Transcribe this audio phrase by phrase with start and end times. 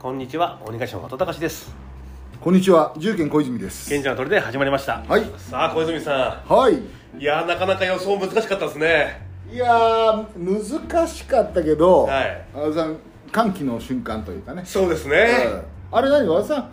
[0.00, 1.74] こんにちは鬼ヶ島渡隆です。
[2.40, 3.88] こんにちは、重県小泉です。
[3.90, 5.02] 賢者の鳥で始まりました。
[5.08, 5.24] はい。
[5.36, 6.74] さあ小泉さはい。
[6.76, 9.26] んいやーなかなか予想難しかったですね。
[9.52, 12.46] いやー、難しかったけど、はい。
[12.54, 12.96] 和田さん、
[13.32, 14.62] 歓喜の瞬間というかね。
[14.64, 15.62] そうですね、うん。
[15.98, 16.70] あれ何、和田さん、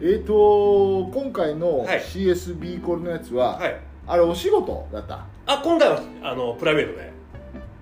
[0.00, 2.00] えーと、今回のはい。
[2.00, 3.80] CSB コルのやつは、はい。
[4.06, 5.24] あれお仕事だった？
[5.46, 7.12] あ今回はあのプライベートで。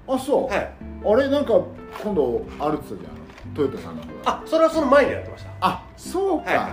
[0.09, 0.55] あ、そう。
[0.55, 0.73] はい。
[1.05, 1.61] あれ、なんか、
[2.05, 3.16] 今度、あるって言ってたじゃん。
[3.57, 4.15] トヨタさんの方が。
[4.25, 5.51] あそれはその前にやってました。
[5.61, 6.51] あ、そうか。
[6.51, 6.71] はいはい。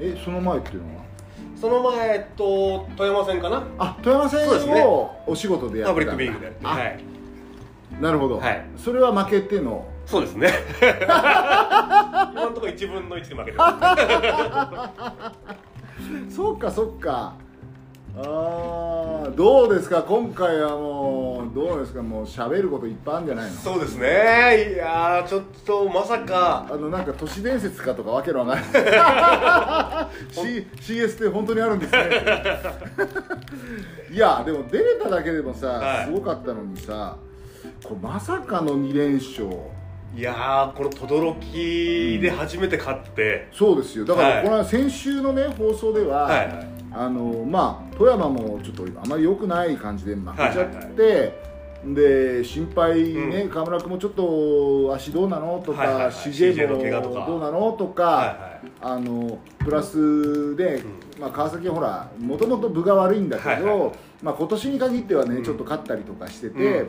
[0.00, 1.04] え、その前っていうのは？
[1.60, 3.62] その前えっと富山線かな。
[3.78, 4.48] あ、富山線
[4.86, 6.16] をお仕事でやパってたんだ。
[6.16, 7.04] ブリックビーイングでやってあはい。
[8.00, 8.66] なるほど、はい。
[8.76, 9.86] それは負けての？
[10.06, 10.50] そうですね。
[10.82, 15.32] 今のところ1分の1で負けてま
[16.28, 16.34] す。
[16.34, 17.34] そうかそうか
[18.16, 20.02] あーどうですか？
[20.04, 22.02] 今回はもうどうですか？
[22.02, 23.56] もう喋ることいっぱいあるんじゃないの？
[23.56, 24.74] そうですね。
[24.74, 26.66] いやーちょっとまさか。
[26.70, 28.62] あのなんか都市伝説かとかわけのわない。
[30.30, 31.98] C CS って本当にあるんですね。
[34.14, 36.04] いやでも出れただけでもさ、はい。
[36.06, 37.16] すごかったのにさ
[37.82, 39.48] これまさかの2連勝
[40.16, 44.04] いやーこの轟で初めて勝って、そうですよ。
[44.04, 44.36] だかはい。
[44.36, 46.48] らこれは先週のね放送では、はい。
[46.48, 51.32] はいあのまあ富山もちょっとあまり良くない感じで負けちゃって、はいはい
[51.92, 53.50] で心配ね、うん。
[53.50, 56.12] 河村君もちょっと足どうなのとか、はいはいはい。
[56.12, 56.78] CJ も
[57.26, 58.70] どうなのとか、はいはい。
[58.80, 60.84] あのプラスで、ん。
[61.20, 63.92] まあ、川崎はほらもともと分が悪いんだけど、はいはい。
[64.22, 65.44] まあ、今年に限ってはね、うん。
[65.44, 66.88] ちょっと勝ったりとかしてて、うん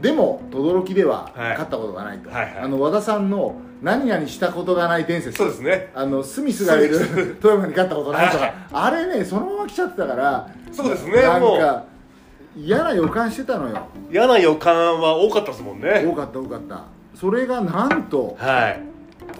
[0.00, 1.50] でも轟でははい。
[1.50, 2.58] 勝ったことがないと、はいはい。
[2.58, 5.36] あの和田さんの何々したことがない伝説。
[5.38, 5.90] そうですね。
[5.94, 8.54] あのスミスがいる 富山に勝ったことないとか、はい。
[8.72, 11.84] あれねそのまま来ちゃってたからそうですねなんか
[12.56, 13.86] 嫌な予感してたのよ。
[14.10, 16.04] 嫌な予感は多かったですもんね。
[16.06, 16.84] 多かった多かった。
[17.14, 18.80] それがなんとはい。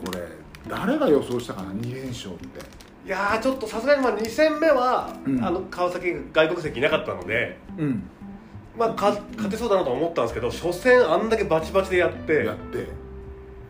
[0.05, 0.21] これ
[0.69, 2.61] 誰が予想したかな2連勝って。
[3.07, 5.45] いやーちょっとさすがにまあ2戦目は、うん。
[5.45, 7.59] あの川崎が外国籍いなかったので。
[7.79, 8.03] うん
[8.77, 12.89] まあか勝てそうだなと思ったんですけど初戦あんだけバチバチでやってやって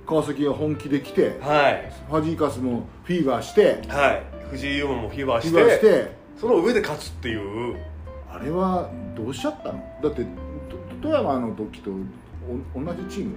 [0.07, 1.93] 川崎が本気で来てはい。
[2.09, 4.23] ファジーカスもフィーバーしてはい。
[4.51, 7.77] 藤井優馬もフィーバーしてバーしてその上で勝つっていう。
[8.31, 9.79] あれはどうしちゃったの？
[10.03, 10.27] だってと
[11.01, 11.91] 富山の時と
[12.75, 13.35] お同じチーム？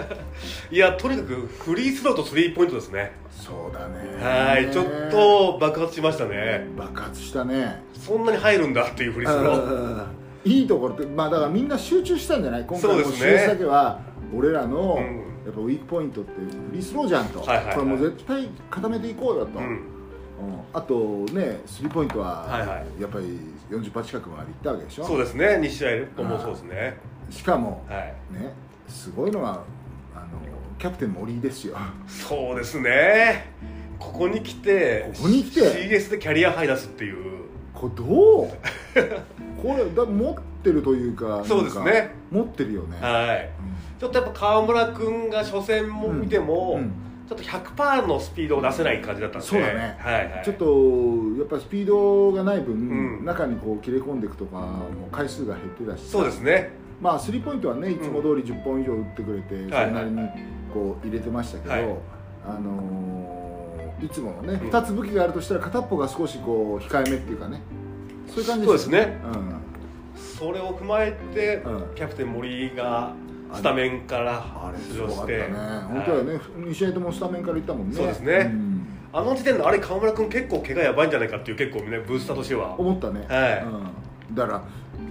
[0.70, 3.12] いやとにかくフリースローとスリーポイントですね。
[3.30, 4.22] そうだね。
[4.22, 4.70] はい。
[4.72, 6.66] ちょっと爆発しましたね。
[6.76, 7.82] 爆発したね。
[7.94, 10.06] そんなに入るんだっていうフリースロー
[10.46, 12.64] いいところってまあだからみんな集中したんじゃない？
[12.64, 13.30] 今回のそうですね。
[13.44, 14.00] CS だけは
[14.34, 15.26] 俺らのうん。
[15.46, 16.40] やっぱウィークポイントってフ
[16.72, 17.74] リースローじゃんと、はいはいはい。
[17.76, 19.66] これもう絶対固めていこうよと、うん。
[19.66, 19.78] うん。
[20.72, 23.38] あとねスリーポイントはやっぱり
[23.70, 25.04] 40%近くまでいったわけでしょ？
[25.04, 25.46] そうですね。
[25.62, 26.96] 2試合ともそうですね。
[27.30, 28.14] しかもはい。
[28.32, 28.52] ね
[28.88, 29.62] すごいのは
[30.14, 30.26] あの
[30.78, 31.76] キャプテン森井ですよ。
[32.08, 33.52] そうですね。
[33.98, 37.35] ここに来てここに来て？CS でキャリアハイ出すっていう
[37.76, 38.48] これどう？
[39.62, 42.14] これだ持ってるというかそうですね。
[42.30, 43.50] 持ってるよね、はい。
[44.00, 46.92] ちょっとやっぱ川村君が初戦も見ても、うんうん。
[47.28, 49.46] ちょっと100%のスピードを出せない感じだったんで。
[49.46, 49.96] そうだね。
[49.98, 50.64] はいはい、ちょっと
[51.38, 53.24] やっぱスピードがない分、うん。
[53.24, 56.08] 中にこう切れ込んでいくとかも回数が減ってたし。
[56.08, 56.70] そうですね。
[57.00, 59.86] まあスリーポイントはねいつも通り10本以上打ってくれて、はい。
[59.88, 60.28] それなりに
[60.72, 61.82] こう入れてましたけど、はい。
[62.46, 63.45] あのー
[64.02, 64.70] いつものね、うん。
[64.70, 67.62] 2つ武器があるとしたら片っぽが少しこう控えめっていうかね。
[68.28, 69.18] そういう感じそうですね。
[69.24, 71.94] うん、それを踏まえて、うん。
[71.94, 73.12] キャプテン森が
[73.54, 75.38] スタメンからあれす出場しごかったね。
[75.38, 77.96] て本当はね、2試合ともスタメンからいったもんね。
[77.96, 78.38] そうですね。
[78.44, 78.86] ん。
[79.12, 82.78] あの時点であれ川村君結構怪我やばいんじゃないかっていう結構ねブースターとしては。
[82.78, 83.64] 思ったね、はい。
[84.28, 84.62] うん、だから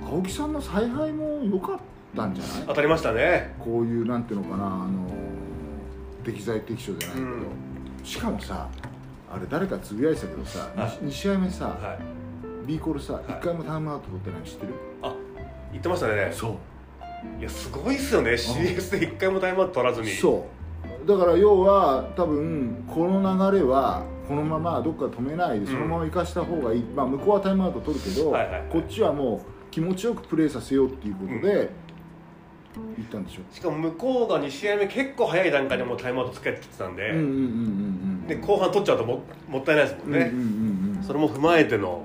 [0.07, 1.77] 青木さんの采配も良かっ
[2.15, 2.63] たんじゃない？
[2.67, 3.55] 当たりましたね。
[3.57, 5.09] こういうなんていうのかなあの
[6.23, 7.41] 適材適所じゃないけど、うん
[8.05, 8.69] しかもさ
[9.31, 10.89] あれ誰かつぶやいてたけどさ、はい。
[11.05, 11.97] 2試合目さ、は
[12.63, 12.67] い。
[12.67, 14.73] B コールさ、1回もタイムアウト取ってないの知ってる？
[15.01, 15.13] あ
[15.71, 16.31] 言ってましたね。
[16.31, 17.39] そう。
[17.39, 18.31] いやすごいっすよね。
[18.31, 20.09] CS で1回もタイムアウト取らずに。
[20.09, 20.47] そ
[21.03, 21.07] う。
[21.07, 28.69] だから要は多分この流れはこのままどっか止めないでそのまま生かした方がいい、まあ向こうはタイムアウト取るけど、はいはいはい。
[28.71, 31.69] こっちはもう気持ちよくプレーさせようっていうことで
[32.97, 37.11] 言ったんでしょ、しかも向こうが2試合目結構早い段階でもうタイムアウト使ってきてたんで、
[38.35, 40.11] で後半取っちゃうとももったいないですもん
[40.99, 42.03] ね、それも踏まえての。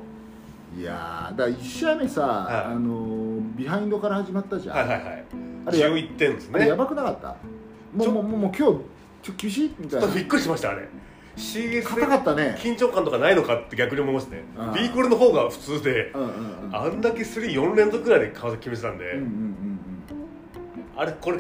[0.78, 2.64] いやーだから1試合目さ、はい。
[2.66, 5.24] あのービハインドから始まったじゃん、はいはいはい。
[5.66, 6.68] あれや11点ですね。
[6.68, 7.36] やばくなかった？
[7.92, 8.78] もうもうもう今日
[9.20, 10.06] ちょ厳しいみたいな。
[10.06, 10.88] びっくりしましたあれ。
[11.36, 12.56] CS かったね。
[12.58, 14.44] 緊張感とかないのかって逆に思いますね。
[14.56, 16.12] あー B コールの方が普通で
[16.72, 19.80] あんだけ34連続ぐらいで川崎決めてたんで、うんうんうん
[20.96, 21.38] あれこれ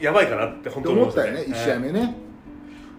[0.00, 2.14] やばいかなって本当に思ったよね1試合目ね、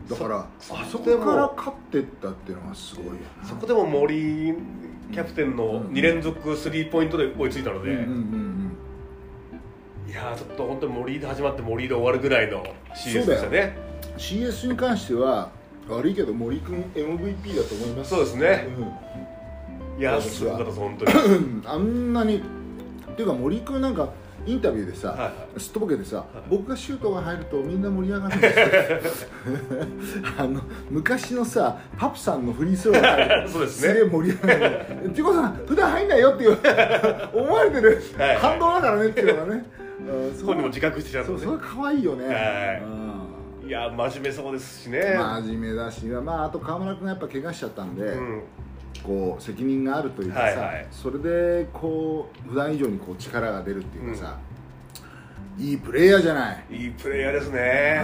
[0.10, 4.54] だからそあそこから勝ってったっていうのがすごいよなそこでも森
[5.12, 8.50] キャプテンの2連続スリーポイントで追いついたので、うんうんうん
[10.08, 12.66] いやーちょっと本当に森で始まって森で終わるぐらいの
[12.96, 13.78] シリーズでしたね。
[13.84, 13.90] うん
[14.20, 15.50] CS に関しては
[15.88, 18.10] 悪いけど森君 MVP だと思います。
[18.10, 18.68] そうですね。
[18.78, 20.02] うん。
[20.02, 21.14] いやー私はすごかったです本当に。
[21.14, 21.64] うん。
[21.66, 22.42] あんなにっ
[23.16, 24.10] ていうか森君なんか
[24.50, 25.20] インタビューでさ、はい。
[25.20, 26.40] はすっとぼけてさ、い。
[26.50, 28.54] 僕がシュートが入るとみんな盛り上がるんで
[29.10, 29.30] すよ。
[30.38, 33.94] あの昔のさパプさんのフリースローが入 るそうですね。
[33.94, 35.06] げえ盛り上がる。
[35.06, 36.58] っていうことは普段入んないよっていう
[37.34, 38.02] 思われてる。
[38.18, 38.36] はい。
[38.38, 39.66] 反動だからねっていうのがね。
[40.44, 41.38] 本人も自覚してちゃんとね。
[41.38, 42.82] そうそれ可愛いよね、はい。
[43.64, 43.70] うん。
[43.70, 45.16] いやー真面目そうですしね。
[45.16, 48.42] 真面目だし、まあ、あと川村君がやっぱ怪我しちゃったんで、うん
[49.04, 50.88] こう責任があるというかさ、はいはい。
[50.92, 54.38] それでこう普段以上にこう力が出るっていうかさ、
[55.58, 58.02] いいプレイヤーじゃない、いいプレイヤーですね。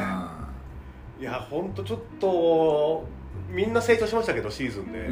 [1.19, 3.07] いや本当ちょっと
[3.49, 5.11] みんな成長しましたけどシーズンで、うんうん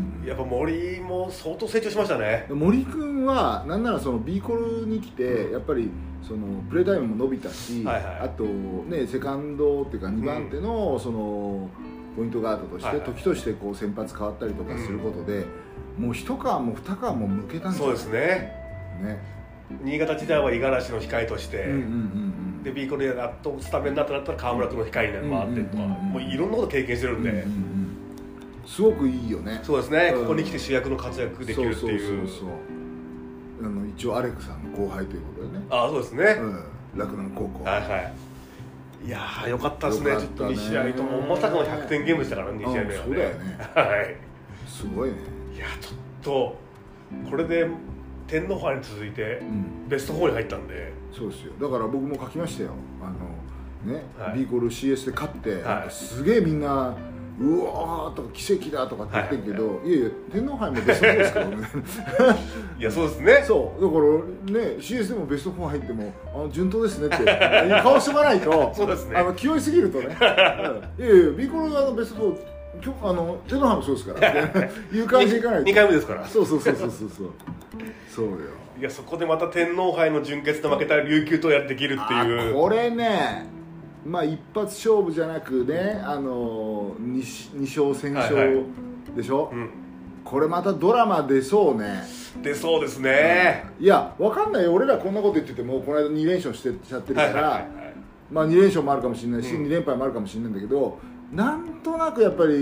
[0.00, 2.46] んやっぱ森も相当成長しましたね。
[2.48, 5.90] うん森君はなんならその B コルに来てやっぱり
[6.26, 8.18] そのプレータイムも伸びたし、はいはい。
[8.20, 11.68] あとねセカンドっていうか2番手のその
[12.16, 15.44] ポイントガードとして、時としてこう先発変わったりとかすることで、
[15.98, 17.88] もう一皮も二皮も向けたんじゃない？
[17.88, 18.18] そうですね。
[19.02, 19.34] ね。
[19.82, 26.12] 新潟時代は五十嵐の控えとして、うんうんうんで B コレでやっとスタメンになったら川村君の控えに回ってとか、うんうんうんうん。
[26.12, 27.74] もういろんなこと経験してるんで、うんうんうん
[28.66, 29.60] すごくいいよね。
[29.62, 30.22] そうですね、うん。
[30.22, 31.86] ここに来て主役の活躍できるっていう。
[31.86, 33.66] そうそうそうそう。
[33.66, 36.64] あの一応アレクさんの後輩ということでね、ああそうですね、うん、
[36.96, 37.64] 洛南高校。
[37.64, 38.12] はいはい
[39.04, 40.12] いやーよかったですね。
[40.12, 42.94] ちょっと2試合ともまさかの100点ゲームでしたからね2試合目はね。
[42.94, 43.58] うんそうだよね。
[43.74, 44.16] はい。
[44.66, 45.16] すごいね。
[45.54, 45.92] いやちょっ
[46.22, 46.58] と
[47.30, 47.68] これで
[48.26, 49.88] 天皇杯に続いてうん。
[49.88, 50.92] ベスト4に入ったんで。
[51.12, 51.52] そうですよ。
[51.60, 52.70] だから僕も書きましたよ。
[53.02, 53.10] あ
[53.88, 54.38] のね、はい。
[54.38, 55.52] B コール CS で勝って、い。
[55.52, 56.96] なんかすげえみんな
[57.40, 59.90] うわーとか奇跡だとかって言ってるけど、い。
[59.90, 61.56] やいや天皇杯もベスト4ですからね。
[62.78, 63.44] いやそうですね。
[63.44, 69.16] そうだからね CS でもベスト4入ってもあの順当ですねっていう顔してもらわないとそうですね。
[69.16, 70.16] あの気負いすぎるとね、
[70.98, 71.04] うん。
[71.04, 72.36] いやいや B コールがベスト4
[72.84, 74.28] 今日あの天皇杯もそうですから
[74.92, 75.70] いう感じでいかないと。
[75.70, 76.24] 2回目ですから。
[76.26, 77.08] そうそうそうそうそう。
[77.08, 77.30] そう
[78.14, 78.36] そうよ。
[78.78, 82.50] いやそこでまた天皇杯の準決で負けた琉球とやってきるっていう。
[82.50, 83.46] あこれね
[84.04, 87.14] まあ一発勝負じゃなくねあの 2,
[87.56, 88.62] 2勝戦勝はいは
[89.16, 89.70] でしょ、うん。
[90.24, 92.02] これまたドラマ出そうね。
[92.42, 94.74] 出そうですね、いやわかんないよ。
[94.74, 97.94] 俺らこんなこと言っててもこの間2連勝してちゃってるから、はいはいはいはい。
[98.30, 99.66] まあ2連勝もあるかもしれないし、うん。
[99.66, 100.98] 2連敗もあるかもしれないんだけど
[101.32, 102.52] なんとなくやっぱり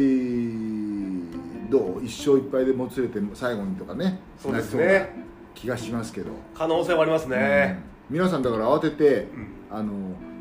[1.71, 5.25] どう？1勝1敗でもつれて最後にとかねそうですね。
[5.55, 8.17] 気がしますけど、可能性はありますね、うん。
[8.17, 9.49] 皆さんだから慌てて、うん。
[9.71, 9.93] あの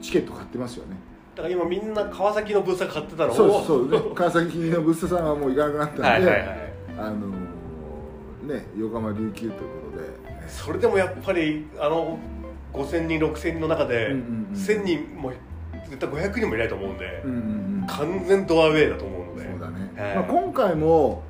[0.01, 0.97] チケット買ってますよね。
[1.35, 3.31] だから今みんな川崎のブースター買ってたの？
[3.31, 6.73] をそうそうね川崎のブースターさんはもう行かなくなったんで、はいはいはい。
[6.97, 7.27] あの
[8.53, 12.19] ね横浜琉球ということで、それでもやっぱりあの
[12.73, 15.31] 5000人6000人の中でうんうんうん1000人も
[15.85, 17.37] 絶対500人もいないと思うんで、うんうん
[17.81, 17.87] うん。
[17.87, 19.49] 完全ドアウェイだと思うので。
[19.49, 20.15] そうだね、はい。
[20.15, 21.23] まあ、今回も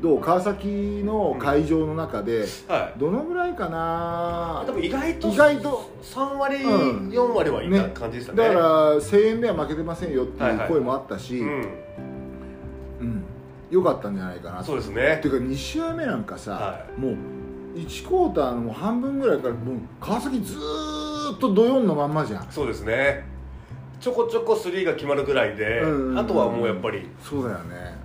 [0.00, 2.98] どう川崎の会場の中ではい。
[2.98, 4.64] どのぐらいかな？
[4.66, 5.90] 多分意外と意外と。
[6.02, 6.68] 3割、う
[7.08, 8.48] ん4割はいた感じでしたね。
[8.48, 11.48] だから声援では負けてませんよってはいう声もあったし、うん。
[13.00, 13.24] うん。
[13.70, 15.16] よかったんじゃないかなそうですね。
[15.18, 17.16] っていうか2試合目なんかさ、はもう
[17.76, 22.46] 1クォーターのもう半分ぐらいからもう川崎ずーっとドヨンのまんまじゃん。
[22.50, 23.26] そうですね。
[24.00, 26.18] ちょこちょこスリーが決まるぐらいで、うんうんうん。
[26.18, 27.06] あとはもうやっぱり。
[27.22, 28.00] そうだよね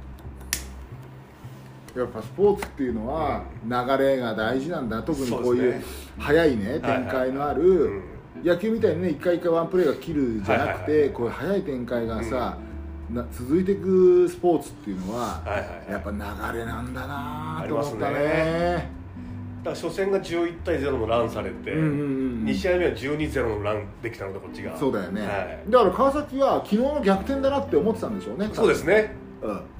[1.96, 5.02] やっぱスポーツっていうのは流れが大事なんだ。
[5.02, 5.84] 特にこういう
[6.18, 8.04] 速いね展開のあうるん。
[8.44, 12.58] 野球みたいにね一回一回ワンプレーが切るじゃなくてこういう速い展開がさ
[13.12, 15.42] な続いていくスポーツっていうのは
[15.90, 18.90] やっぱ流れなんだなと思ったね。
[19.64, 21.92] だから初戦が11対0のランされて、うんうんう
[22.44, 24.78] ん2試合目は12-0のランできたのでこっちが。
[24.78, 25.64] そうだよね、はい。
[25.68, 28.50] だから川崎は昨日の逆転だなって思ってたんでしょうね。
[28.54, 29.16] そうですね。
[29.20, 29.25] うん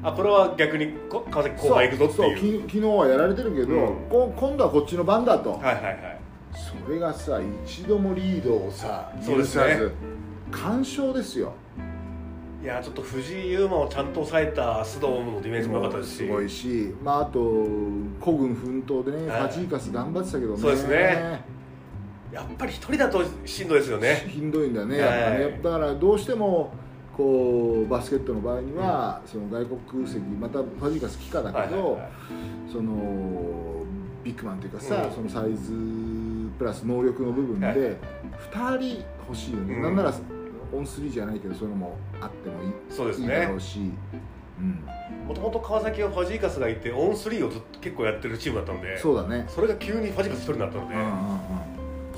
[0.04, 2.62] あこれは逆にこ川崎後半行くぞっていう。
[2.62, 4.10] 昨日はやられてるけど、うん。
[4.10, 6.20] こ今度はこっちの番だと、はいはいはい。
[6.54, 9.64] それがさ一度もリードをさそうですね。
[9.64, 9.92] 許さず
[10.52, 11.54] 完勝ですよ。
[12.64, 16.18] いやちょっと藤井優馬をちゃんと抑えた須藤のディフェンスも良かったですし。
[16.18, 17.40] すごいし、まあ、あと
[18.20, 19.42] 孤軍奮闘でね、はい。
[19.42, 20.60] ファジーカス頑張ってたけどね。
[20.60, 21.44] そうですね。
[22.32, 24.28] やっぱり一人だとしんどいですよね。
[24.34, 24.98] しんどいんだね。
[24.98, 25.40] やっぱはい。
[25.40, 26.74] ねだからどうしても
[27.16, 32.00] こうバスケットの場合には、その外国籍またファジーカス帰化だけど、
[32.72, 33.84] その
[34.24, 35.14] ビッグマンというかさ、うん。
[35.14, 35.72] そのサイズ
[36.58, 37.76] プラス能力の部分で、はい。
[37.76, 39.82] 2人欲しいよね、うん。
[39.84, 40.14] なんなら
[40.74, 42.72] オン3じゃないけどそういうのもあってもいい。
[42.90, 43.80] そうですいいだろねうし、
[44.60, 50.96] うん、もともと川崎はファジーカスがいてオン3をずっと結構やってるチームだったのでそうだねそれが急にファジーカス1人になったので、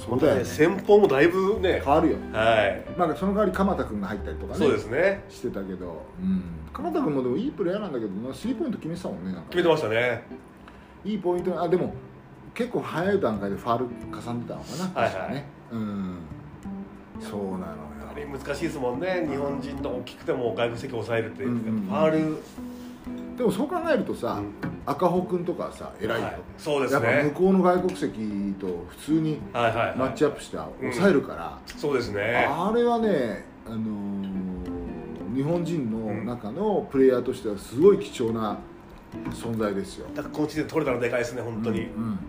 [0.07, 1.81] そう本当にだよね先方もだいぶね。
[1.83, 2.17] 変わるよ。
[2.31, 5.23] はい、まあその代わり鎌田君が入ったりとかねそうですね。
[5.29, 8.33] してたけど、うん、鎌田君もでもいいプレーヤーなんだけどな。
[8.33, 10.23] スリーポイント決めてたもんねなんか決めてましたね。
[11.03, 11.61] いいポイント。
[11.61, 11.93] あでも
[12.53, 15.13] 結構早い段階でファールかさんでたのかなはいはい。
[15.13, 16.17] 確かねうん。
[17.19, 17.67] そうなのよ。
[18.11, 19.27] あれ難しいですもんね。
[19.29, 21.81] 日本人の大きくても外国籍を抑えるって、うんうんうん。
[21.81, 22.37] ファール、
[23.37, 24.53] でもそう考えるとさ、うん。
[24.85, 26.39] 赤穂君とかさ偉いよ、はい。
[26.57, 32.47] そうですやっぱ向ねこうの外国籍と普通にマッチアップして抑えるから、そうですね。
[32.49, 34.57] あれはね、あのー
[35.35, 38.57] 日本人の中のプレイヤーとしてはすごい貴重な
[39.29, 40.07] 存在ですよ。
[40.15, 42.19] だからこの地で取れたらでかいですね本当に、うんうん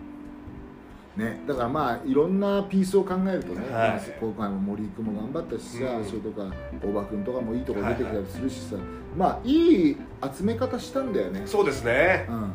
[1.17, 3.71] ね、だからまあいろんなピースを考えるとね、はい。
[3.71, 6.05] まあ今回も森君も頑張ったしさ、うん。
[6.05, 6.45] それとか
[6.81, 8.75] 大場君とかもいいとこ出てきたりするしさ、
[9.17, 9.97] まあいい
[10.37, 12.25] 集め方したんだよね、そうですね。
[12.29, 12.53] うん、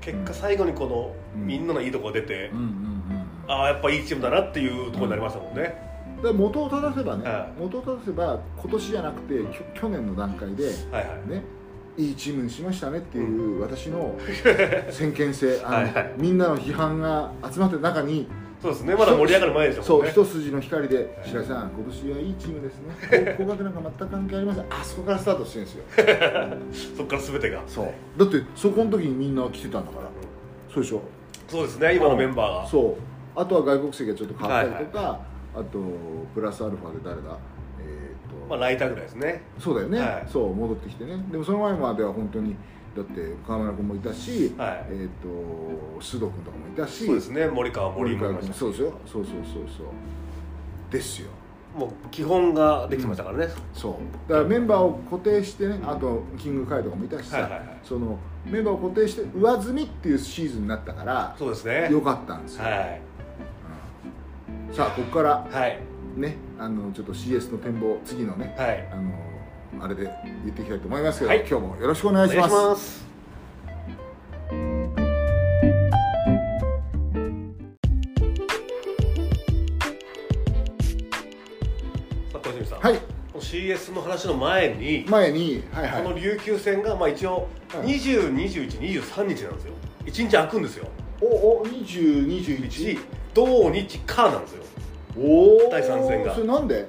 [0.00, 1.46] 結果最後にこの、うん。
[1.46, 2.90] みんなのいいところ出て、うんうんうん
[3.48, 5.74] ああやっぱいいチームだなっていうところになりましたもんね、
[6.22, 7.60] で元を正せばね、はい。
[7.60, 9.34] 元を正せば今年じゃなくて
[9.74, 11.28] 去年の段階ではいはい。
[11.28, 11.42] ね
[11.98, 13.24] いいチームにしましたねってい
[13.56, 14.14] う私の
[14.90, 16.12] 先見性あのはいはい。
[16.18, 18.28] みんなの批判が集まってる中に
[18.62, 18.94] そうですね。
[18.94, 23.34] まだ盛り上がる前でしょそうね一筋の光で「白井さん今年はいいチームですね。
[23.38, 25.70] 高額なんか全く関係ありません」あそこからスタートしてるんで
[26.74, 26.94] すよ。
[26.98, 27.62] そこから全てが。
[27.66, 27.86] そう。
[28.18, 30.08] だってそこの時にみんな来てたんだから。
[30.72, 31.00] そうでしょ？
[31.48, 31.96] そうですね。
[31.96, 32.66] 今のメンバーが。
[32.66, 32.94] そう。
[33.34, 35.20] あとは外国籍がちょっと変わったりとか、
[35.54, 35.64] あと
[36.34, 37.22] プラスアルファで誰だ？
[37.22, 37.38] えっ、と、
[38.50, 39.42] まあライターぐらいですね。
[39.60, 40.26] そうだよね、はい。
[40.28, 41.24] そう戻ってきてね。
[41.30, 42.56] でもその前までは本当に
[42.96, 44.86] だって川村君もいたし、はい。
[44.90, 45.28] えっ、と
[46.00, 47.46] 須藤君とかもいたしそうですね。
[47.46, 48.92] 森川森川君そうですよ。
[49.06, 49.86] そうそうそうそう。
[50.90, 51.28] ですよ。
[51.76, 54.28] もう基本ができてましたからね、そう。
[54.28, 57.78] だからメンバーを固定してねあとキングカイとかもいたしさ、はいはいはい。
[57.84, 61.88] そのメンバーを固定して上積みっていうシーズンになったからそうですね。
[61.92, 63.00] よかったんですよ、はい。
[64.68, 64.74] うん。
[64.74, 65.46] さあここから。
[65.48, 68.88] はいねあのちょっと CS の展望次のねはい。
[68.92, 70.10] あのあれで
[70.44, 71.40] 言っていきたいと思いますけど、はい。
[71.40, 73.08] 今日もよろしくお願いします。
[82.80, 82.98] はい。
[83.34, 86.02] CS の話の前に、前にはいはい。
[86.02, 89.74] この琉球戦がまあ一応はい202123日なんですよ。
[90.06, 90.88] 1日空くんですよ。
[91.20, 91.26] お
[91.60, 92.98] お2021 1
[93.34, 94.64] 土日カーなんですよ
[95.16, 96.34] おお第三戦が。
[96.34, 96.86] それなんで？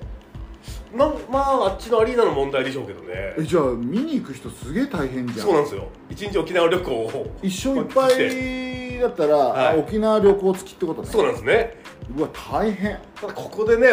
[0.93, 3.35] なんまああっちのアリーナの問題でしょうけどね。
[3.37, 5.47] えじゃあ見に行く人すげえ大変じゃん。
[5.47, 5.87] そうなんですよ。
[6.09, 7.37] 一日沖縄旅行を。
[7.41, 9.77] 一生いっぱいだったら、はい。
[9.77, 11.07] あ沖縄旅行付きってことね。
[11.09, 11.77] そうなんですね。
[12.17, 12.99] うわ大変。
[13.15, 13.87] ただここでね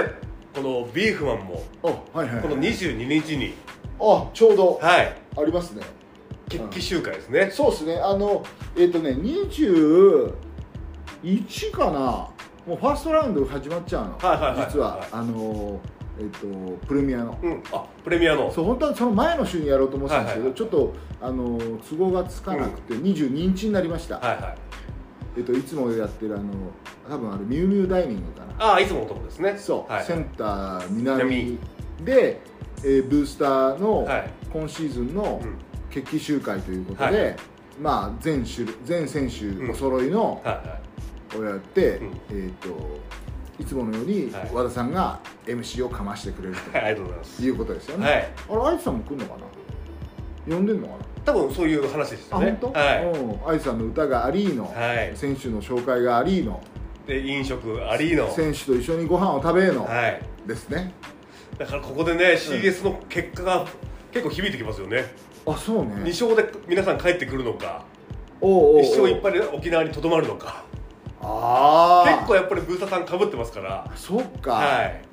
[0.54, 3.54] このビーフマンもあはいはいこの22日に
[4.00, 4.78] あちょうど。
[4.82, 5.16] はい。
[5.36, 5.82] ありますね。
[6.48, 7.98] 決起集会ですね、そうですね。
[7.98, 8.42] あの
[8.76, 10.32] えっ、とね21
[11.70, 12.30] かな
[12.68, 14.66] もうファーストラウンド始まっちゃうの、はいはいはい。
[14.70, 15.08] 実は、はい。
[15.10, 15.80] あの
[16.18, 17.62] えっ、とプレミアの、うん。
[17.72, 18.52] あプレミアの。
[18.52, 20.54] そう本当はその前の週にやろうと思ってたんですけど、はいはい。
[20.54, 21.58] はいちょっとあの
[21.88, 24.58] 都合がつかなくて22日になりました、はいはい。
[25.38, 26.52] えっといつもやってるあの
[27.08, 28.52] 多分あれミュウミュウダイニングかな。
[28.58, 29.56] ああいつものとこですね。
[29.56, 31.58] そう、はいセンター南
[32.04, 32.40] で、
[32.84, 34.30] えーブースターのはい。
[34.52, 35.56] 今シーズンのうん。
[35.90, 37.36] 決起集会ということで、はい
[37.80, 40.80] まあ全種類全選手お揃いのはいはい
[41.36, 42.20] をやって、うん。
[42.30, 42.68] えっ、と
[43.60, 44.50] いつものようにはい。
[44.52, 47.36] 和田さんが MC をかましてくれるはいありがとうございます。
[47.38, 48.28] ということですよね、はい。
[48.62, 49.34] あれ愛さんも来るのか
[50.46, 50.54] な？
[50.54, 50.98] 呼んでんのかな？
[51.24, 52.78] 多分そういう話でしたあ、ね本当？
[52.78, 53.04] はい。
[53.04, 55.12] うん、愛さんの歌がありの、はい。
[55.16, 56.62] 選手の紹介がありの、
[57.06, 58.32] で飲食ありの。
[58.32, 60.22] 選手と一緒にご飯を食べの、はい。
[60.46, 60.92] ですね。
[61.58, 63.66] だからここでね CS の結果が
[64.12, 65.12] 結構響いてきますよね。
[65.46, 66.10] あ、そう2ね。
[66.10, 67.84] 勝で皆さん帰ってくるのか
[68.40, 68.82] おうおうおう。
[68.82, 70.64] 1勝1敗で沖縄にとどまるのか
[71.22, 72.10] ああ。
[72.16, 73.90] 結構やっぱりブースターさんかぶってますから。
[73.94, 74.52] そっか。
[74.52, 75.08] はい。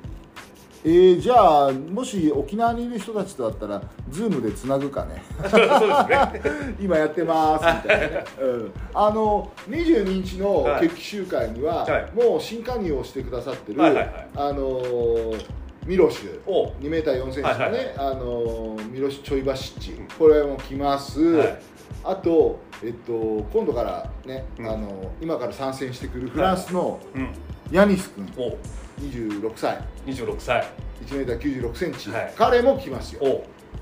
[0.87, 3.81] えー、じゃあもし沖縄にいる人たちとだったら
[4.11, 5.23] ズームでつなぐかね。
[5.49, 6.77] そうですね。
[6.79, 10.81] 今やってますみたいなね、 うん、あの22日のはい。
[10.81, 12.11] 決起集会には、はい。
[12.13, 14.27] もう新加入をしてくださってる、はいはいはい。
[14.35, 15.45] あのー
[15.87, 16.39] ミロシュ。
[16.47, 16.67] お。
[16.81, 20.07] 2メーター4センチのね、はいはいあのーミロシュちょいバシッチ、うん。
[20.19, 21.57] これも来ます、はい
[22.03, 24.69] あと、えっと、今度からね、うん。
[24.69, 27.29] あの今から参戦してくるフランスのうん。
[27.71, 28.57] ヤニス君、お。
[29.01, 29.81] 26歳。
[30.05, 30.67] 26歳。
[31.05, 32.33] 1メーター96センチ、はい。
[32.37, 33.25] 彼も来ますよ、お。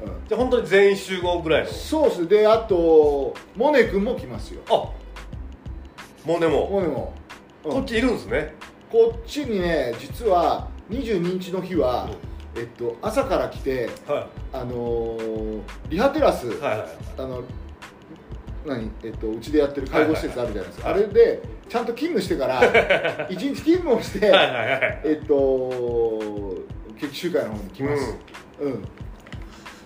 [0.05, 0.27] うん。
[0.27, 1.69] じゃあ本当に全員集合ぐらいの。
[1.69, 2.27] そうっす。
[2.27, 4.61] であとモネ君も来ますよ。
[4.69, 4.71] あ。
[6.27, 6.69] もうでも。
[6.69, 7.13] モネも、
[7.65, 7.71] うん。
[7.71, 8.53] こっちいるんですね。
[8.89, 12.09] こっちにね実は22日の日は、
[12.55, 16.89] えっと、朝から来て、はあのーリハテラス、いはいはい。
[17.17, 17.43] あの
[18.65, 22.61] 何えっとうちでやってる介護施設あるじゃないですか、はいはいあれでちゃんと勤務してから
[23.31, 26.55] 一日勤務をして、はいはいはいえっと
[26.99, 28.17] 決起集会の方に来ます、
[28.61, 28.87] うん。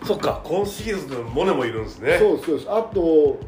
[0.06, 2.18] そっか今シーズンモネもいるんですね。
[2.18, 3.40] そうそうですあと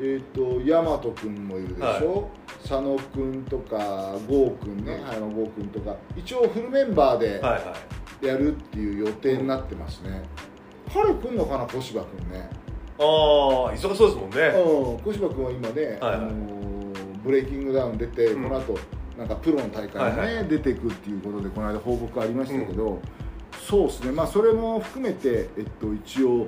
[0.00, 2.28] えっ、と大和君もいるでしょ、
[2.62, 5.00] 佐野君とか郷君ね。
[5.04, 5.96] 葉山郷君とか。
[6.16, 8.26] 一応フルメンバーではいはい。
[8.26, 10.22] やるっていう予定になってますね、
[10.92, 12.50] 彼来んのかな小柴君ね
[12.98, 14.36] ああ忙しそうですもんね。
[14.56, 15.04] うん。
[15.04, 16.14] 小柴君は今ね、はいはい。
[16.14, 16.68] あのー
[17.24, 18.44] ブレイキングダウン出て、うん。
[18.44, 18.78] この後
[19.18, 23.00] なんかプロの大会にね、はいは出ていくっていうことでこの間報告ありましたけど、
[23.68, 24.12] そうですね。
[24.12, 26.46] まあそれも含めて、えっと、一応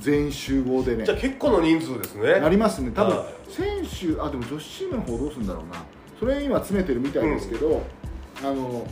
[0.00, 2.40] 全員集合でねじゃあ結構の人数ですね。
[2.40, 2.90] なりますね。
[2.90, 3.52] 多分、はい。
[3.52, 5.84] 選手あでも女子チームの方どうするんだろうな。
[6.18, 7.82] それ今詰めてるみたいですけど、
[8.44, 8.86] あの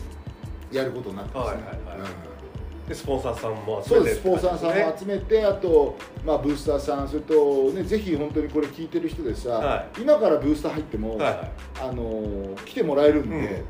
[0.71, 2.11] やることになってますね、はいはいはい。
[2.11, 2.36] うん
[2.89, 11.51] でスポンサーさんも集そうめてですスポンサーさんを集めてあと、まあ、ブースターさんそれと、ね、ぜひ本当にこれ聞いてる人でさ、は今からブースター入っても、はいはい。
[11.81, 13.65] あのー来てもらえるんで、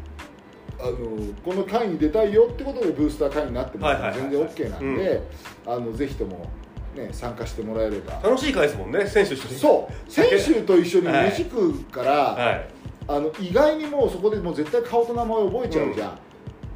[0.78, 5.22] あのーこの会に出たいよってことでブースター会になっても全然 OK なんで、
[5.66, 6.46] あのぜひとも、
[6.94, 8.20] ね、参加してもらえれば。
[8.22, 9.54] 楽しい会ですもんね選手一緒に。
[9.58, 10.10] そう。
[10.10, 12.68] 選手と一緒に飯食うから、はい。
[13.08, 16.20] あの意外にもうそこでもう絶対顔と名前覚えちゃうじゃん、で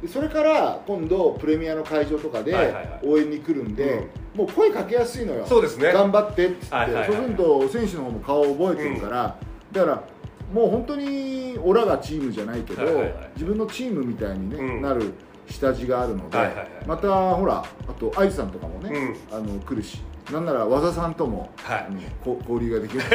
[0.07, 2.55] それから今度プレミアの会場とかで
[3.03, 5.45] 応援に来るんで、もう声かけやすいのよ。
[5.45, 5.91] そうですね。
[5.93, 6.67] 頑張ってっつって、
[7.05, 9.37] そうすると選手の方も顔を覚えてるから、
[9.71, 10.03] だから
[10.53, 12.83] もう本当にオラがチームじゃないけど、
[13.35, 14.81] 自分のチームみたいに、ねうん。
[14.81, 15.13] なる
[15.49, 16.37] 下地があるので、
[16.87, 21.87] またほらあと愛さんとかもね、あの来るしなんなら和田さんとも、はい。
[22.23, 23.01] 交流ができる。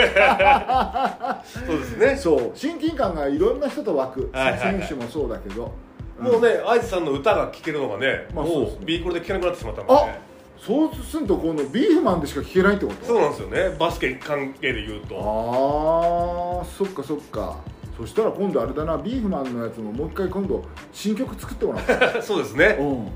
[1.45, 2.17] そうですね。
[2.17, 2.51] そう。
[2.55, 5.73] 親近感がいろんな人と湧く、選手もそうだけど
[6.19, 8.79] もうね愛知さんの歌が聴けるのがねもまあそうですね。
[8.83, 9.95] う B コレで聴けなくなってしまったので。
[9.95, 10.19] あ
[10.59, 13.07] そうするとこのビーフマンでしか聞けないってこと？
[13.07, 13.77] そうなんですよね。
[13.79, 15.15] バスケ関係で言うと。
[15.17, 17.59] ああそっかそっか。
[17.97, 21.81] そしたら今度あれだなビーフマンのやつももう一回今度新曲作ってもら
[22.17, 22.77] おう そうですね。
[22.81, 23.09] うん。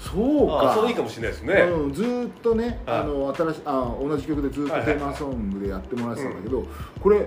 [0.00, 0.72] そうか。
[0.72, 1.54] あそれいいかもしれないですね。
[1.54, 2.98] うん、ずーっとね、はい。
[3.00, 4.94] あの新しあ同じ曲でずーっとはいはい。
[4.96, 6.64] テーマソングでやってもらってたんだけど、
[7.00, 7.26] これ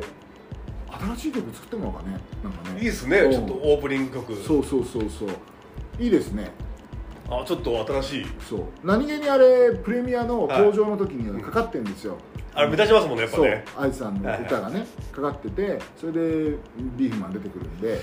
[1.15, 2.19] 新しい曲作ってもらおうかね。
[2.43, 2.80] なんかね。
[2.80, 3.17] いいですね。
[3.19, 3.32] うん。
[3.32, 4.36] ちょっとオープニング曲。
[4.36, 5.30] そうそうそうそう。
[5.99, 6.52] いいですね。
[7.30, 8.25] あちょっと新しい。
[8.49, 8.62] そう。
[8.84, 12.17] 何気にあれプレミアの登場の時にかかってるんですよ、
[12.56, 13.45] あれ目立ちますもんねやっぱそう。
[13.45, 16.19] ね愛さんの歌がね、かかっててそれで
[16.97, 18.02] ビーフマン出てくるんで。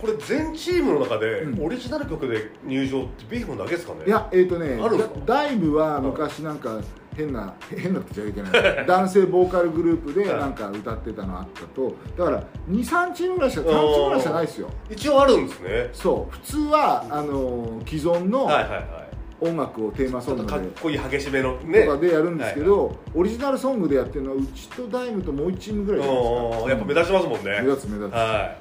[0.00, 1.64] これ全チームの中でうん。
[1.64, 4.00] オリジナル曲で入場ってビーフマンだけですかね？
[4.06, 4.76] いやえっ、ー、とね
[5.24, 6.80] ダダイブは昔なんか
[7.18, 8.86] 変な変なって言っちゃいけない。
[8.86, 10.40] 男性ボーカルグループではい。
[10.40, 11.92] なんか歌ってたのあったと。
[12.16, 14.70] だから23チームぐらいしか3チームぐらいしかないですよ。
[14.88, 15.90] 一応あるんですね。
[15.92, 16.32] そう。
[16.32, 19.08] 普通はあの既存のはいはいはい。
[19.40, 21.84] 音楽をテーマソングでかっこいい激しめのね。
[21.84, 26.62] とかでやるんですけど、オリジナルソングでやってるのはうちとダイムともう1チームぐらいじゃないですか。
[26.62, 27.60] うんやっぱ目立ちますもんね。
[27.62, 28.56] 目立つ目立つ、は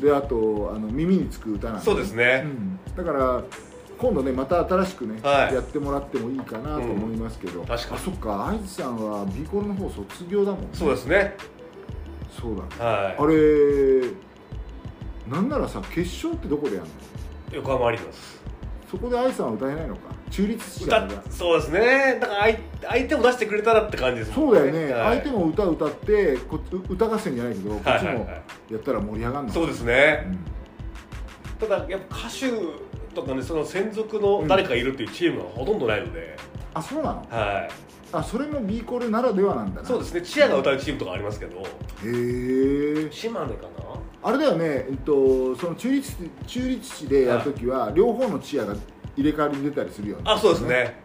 [0.00, 1.82] であとあの耳につく歌なんで。
[1.82, 2.42] いそうですね。
[2.44, 3.42] うん、だから
[4.00, 5.54] 今度ねまた新しくね、はい。
[5.54, 7.66] やってもらってもいいかなと思いますけど、ん。
[7.66, 7.96] 確かに。
[7.96, 10.68] あそっか愛知さんは B コロの方卒業だもんね。
[10.72, 11.36] そうですね。
[12.40, 12.68] そうだね。
[12.78, 14.10] はあれ
[15.28, 16.92] なんならさ決勝ってどこでやるの？
[17.52, 18.40] い横浜アリーナです。
[18.90, 20.00] そこで愛さんは歌えないのか？
[20.30, 21.14] 中立地歌だか？
[21.14, 22.18] らそうですね。
[22.20, 22.58] だから相
[22.90, 25.18] 相手を出してくれたらって感じですもんそうだよね、はい。
[25.18, 26.58] 相手も歌歌ってこ
[26.88, 28.42] 歌合戦じゃないけどこっちもや
[28.76, 30.38] ったら盛り上がるのそうですうねん。
[31.60, 32.50] ただやっぱ歌手
[33.14, 36.36] とかねその専属の誰かいるっていうチームはほとんどないので、
[36.74, 37.26] あそうなの？
[37.30, 37.70] はい。
[38.12, 39.86] あそれも B コールならではなんだな。
[39.86, 40.22] そうですね。
[40.22, 41.60] チアが歌うチームとかありますけど。
[41.60, 41.62] へ
[43.06, 43.08] え。
[43.12, 43.68] 島根か
[44.22, 46.14] あれだよね、えっと、その中立
[46.46, 48.74] 中立地でやるときは、両方のチアが
[49.16, 51.00] 入れ替わりに出たりするよねなあそうですね。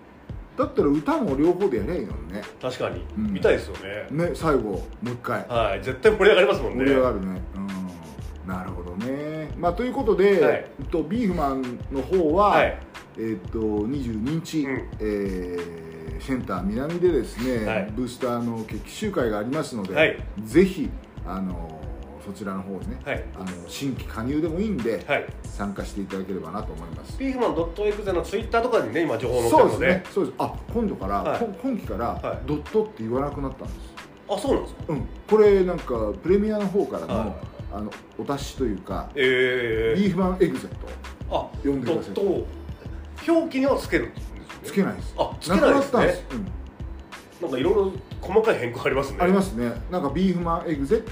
[0.58, 2.42] だったら歌も両方でやりゃいいのにね。
[2.62, 3.34] 確かに、うん。
[3.34, 4.08] 見たいですよね。
[4.12, 5.48] ね最後もう一回。
[5.48, 5.82] はい。
[5.82, 6.80] 絶対盛り上がりますもんね。
[6.80, 7.42] 盛り上がるね。
[7.56, 8.50] うん。
[8.50, 9.06] なるほどね
[9.66, 10.54] まあということで、はい。
[10.54, 12.78] えっと、ビーフマンの方は、はい。
[13.18, 14.90] えっと22日、うん。
[15.00, 15.86] えー
[16.18, 17.92] センター南でですね、はい。
[17.94, 20.18] ブースターの決起集会がありますので、はい。
[20.44, 20.90] ぜひ
[21.26, 21.82] あの
[22.26, 23.24] そちらの方にね、はい。
[23.36, 25.26] あの新規加入でもいいんで、はい。
[25.44, 27.18] 参加していただければなと思います。
[27.18, 30.04] ピーフマンドットエクゼのツイッターとかにね今情報載ってそうでするのでね。
[30.12, 30.36] そうです。
[30.38, 31.40] あ、今度から、はい。
[31.40, 32.40] こ今期から、はい。
[32.46, 33.80] ドットって言わなくなったんです。
[34.30, 34.84] あそうなんですか？
[34.90, 35.08] うん。
[35.30, 40.88] これなんかプレミアの方からの、はいあのお達しというか、ええビーフマンエグゼット。
[41.30, 42.14] あ読んでください。
[42.14, 42.48] ドット
[43.34, 44.42] 表記にはつけるんですね。
[44.64, 45.16] つけないです。
[45.18, 45.84] あつけないですね。
[45.84, 46.24] くなったんです。
[46.32, 46.46] うん。
[47.42, 49.18] なんかいろいろ細かい変更ありますね。
[49.20, 49.72] ありますね。
[49.92, 51.04] なんかビーフマンエグゼ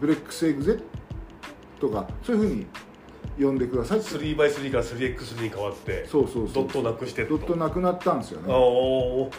[0.00, 0.82] ブレックスエグゼッ
[1.80, 2.66] トとかそういうふうに
[3.40, 4.00] 呼んでください。
[4.00, 6.52] 3x3 から 3x3 に変わってそうそうそう。
[6.54, 8.52] ドットなくしてドットなくなったんですよね。
[8.52, 9.30] お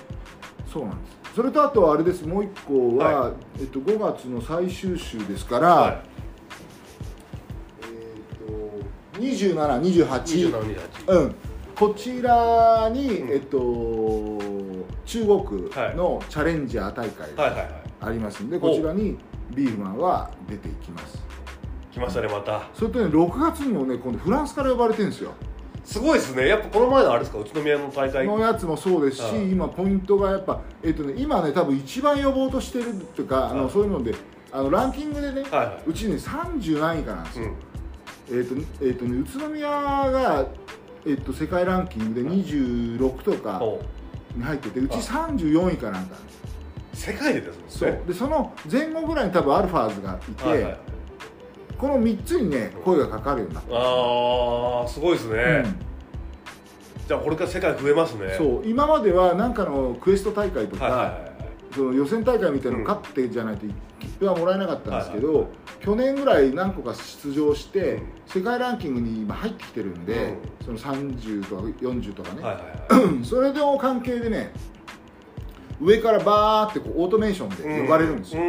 [0.72, 1.36] そうなんです。
[1.36, 2.26] それとあとはあれです。
[2.26, 5.98] もう一個は、はい、えっと、5月の最終週ですから、はい、
[7.82, 10.52] えー、と2728
[11.08, 11.36] うん。
[11.76, 13.58] こちらに、うん、えっと
[15.06, 17.68] 中国のチャレンジャー大会が
[18.02, 19.18] ありますんで、こちらに
[19.56, 21.24] ビーフマンは出ていきます。
[21.92, 22.68] 来ましたねまた。
[22.74, 25.34] それとね6月にもね今度フランスから呼ばれてるんですよ
[25.90, 26.48] すごいですね。
[26.48, 27.40] やっぱこの前のあれですか？
[27.40, 28.28] 宇都宮の大会。
[28.28, 34.14] のやつもそうですし、今ポイントがやっぱえっ、とね今ね多分一番呼ぼうとしてるっていうか、あのそういうので
[34.52, 37.46] あのランキングでね、はいはい、うちね30何位かなんですよ、
[38.30, 40.46] うん、えっ、とえっ、とね宇都宮が
[41.08, 43.60] えっ、と世界ランキングで26とか
[44.36, 46.16] に入っててうち34位かなんか。
[46.94, 47.66] 世界でですもんね。
[47.68, 48.02] そう。
[48.08, 50.78] でその前後ぐらいに多分アルファーズがいて、はいはい
[51.80, 53.76] この3つにね声がかかるようになった。
[53.76, 58.36] ああすごいですね、うん、じゃあこれから世界増えますね。
[58.38, 61.30] そう今までは何かのクエスト大会とか、はいはいはい
[61.72, 63.68] その予選大会みたいなの勝ってじゃないと
[64.00, 65.50] 切符はもらえなかったんですけど、
[65.82, 70.38] 去年ぐらい何個か出場して、うん、世界ランキングに今入ってきてるんで、
[70.68, 72.44] うん、その30とか40とかね、
[73.24, 74.52] それの関係でね
[75.80, 78.42] 上からバーってこうオートメーションで呼ばれるんですよ、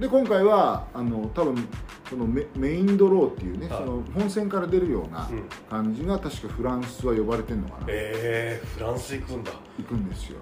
[0.00, 1.68] で今回はあの多分
[2.08, 5.30] そのメメインドローっていうね、その本戦から出るような
[5.68, 7.84] 感じが確かフランスは呼ばれてるのかな。
[7.88, 9.52] ええー、フランス行くんだ。
[9.78, 10.38] 行くんですよ。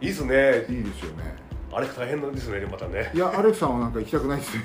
[0.00, 0.66] いいっすね。
[0.68, 1.34] いいですよね。
[1.72, 3.10] あれ大変なんですねまたね。
[3.14, 4.64] いやアレクさんはなんか行きたくないですね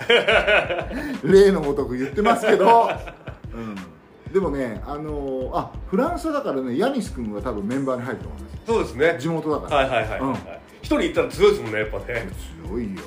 [1.24, 2.88] 例のごとく言ってますけど、
[3.56, 9.18] うん、でもねあのー、あフランスだからねヤニス君が多分メンバーに入ると思いますそうですね。
[9.20, 9.78] 地元だから。
[9.78, 12.28] はいはいはい、はい、うん、一人行ったら強いですもんねやっぱね。
[12.68, 13.02] 強いよ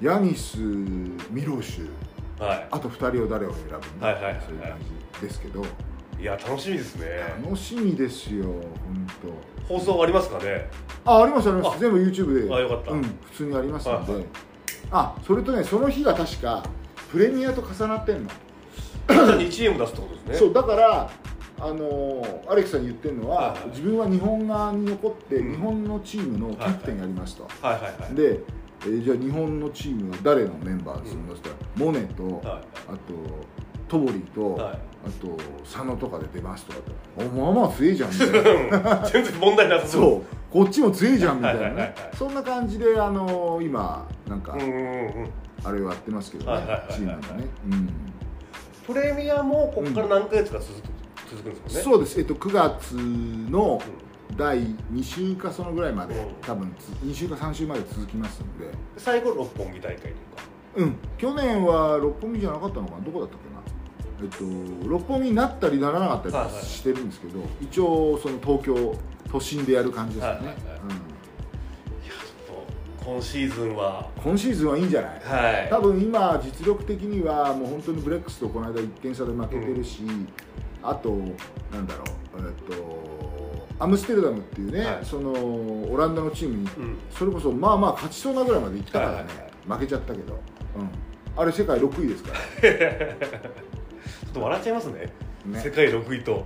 [0.00, 1.90] ヤニスミロシュ、
[2.42, 4.78] はい、あと2人を誰を選ぶんだ、はいはいはいはい、そういう感
[5.14, 5.62] じですけど。
[6.18, 7.06] いや楽しみですね。
[7.42, 9.06] 楽しみですよ本
[9.68, 9.74] 当。
[9.74, 10.70] 放送ありますかね？
[11.04, 11.78] あありますあります。
[11.78, 12.54] 全部 YouTube で。
[12.54, 14.30] あよかった、うん、普通にありますので、はいはい、
[14.90, 16.62] あそれとねその日が確か
[17.10, 18.30] プレミアと重なってんの。
[19.08, 20.34] じゃあ2チーム出すってことですね。
[20.36, 21.10] そうだから
[21.58, 28.40] あのー、アレクさんに言ってるのは、はいはい、自分は日本側に残って日本のチームのキャプテンやりますと、はいはいはい、で
[28.82, 32.98] えー、じゃあ日本のチームは誰のメンバーですか、うん、したらモネと、はい、あと
[33.88, 37.24] トボリと、はい、あと佐野とかで出ますとかって。
[37.24, 39.06] おまあまあ強いじゃんみたいな。
[39.10, 40.22] 全然問題なさそう。
[40.50, 41.94] こっちも強いじゃんみたいなね。
[42.16, 47.88] そんな感じであのー、今なんか、あれをやってますけどね、チームがね、うん、
[48.86, 51.82] プレミアもここから何ヶ月か続く、うん続くんですもんね。
[51.82, 52.20] そうです。
[52.20, 53.80] えっと9月の
[54.36, 58.70] 第2週かそのぐらいまで、うん、多分2週か3週まで続きますんで。
[58.96, 60.14] 最後六本木大会とか。
[60.76, 60.96] うん。
[61.18, 63.00] 去年は六本木じゃなかったのかな？
[63.04, 63.60] どこだったっけな？
[64.22, 64.28] えっ
[64.82, 68.94] と六本木になったりならなかったりしてるんですけど、はいはい、一応その東京
[69.30, 70.56] 都心でやる感じですよね、はいはいはい。
[70.56, 71.10] うん。
[73.02, 74.08] 今シーズンは。
[74.22, 80.28] 今シーズンはいいんじゃない、はい、多分今実力的にはもう本当にブレックスとこの間1点差で負けてるし、うん、
[80.82, 81.16] あと
[81.72, 83.09] なんだろうえっと
[83.80, 89.28] アムステルダムっていうね、はい、そのオランダのチームに、うん、それこそまあまあ勝ちそうなぐらいまで行ったからね、
[89.66, 90.38] 負けちゃったけど、
[90.76, 90.90] うん、
[91.34, 92.38] あれ世界6位ですから。
[94.20, 95.12] ちょっと笑っちゃいますね、
[95.46, 96.44] ね、世界6位と。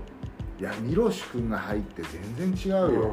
[0.60, 2.02] いやミロシ君が入って
[2.36, 3.10] 全然違うよ。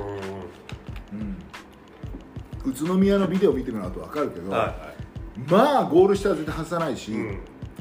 [1.11, 7.39] うん、宇都宮のビデオ見てもらうと分かるけど、はいはい、まあゴール下は絶対外さないし、うん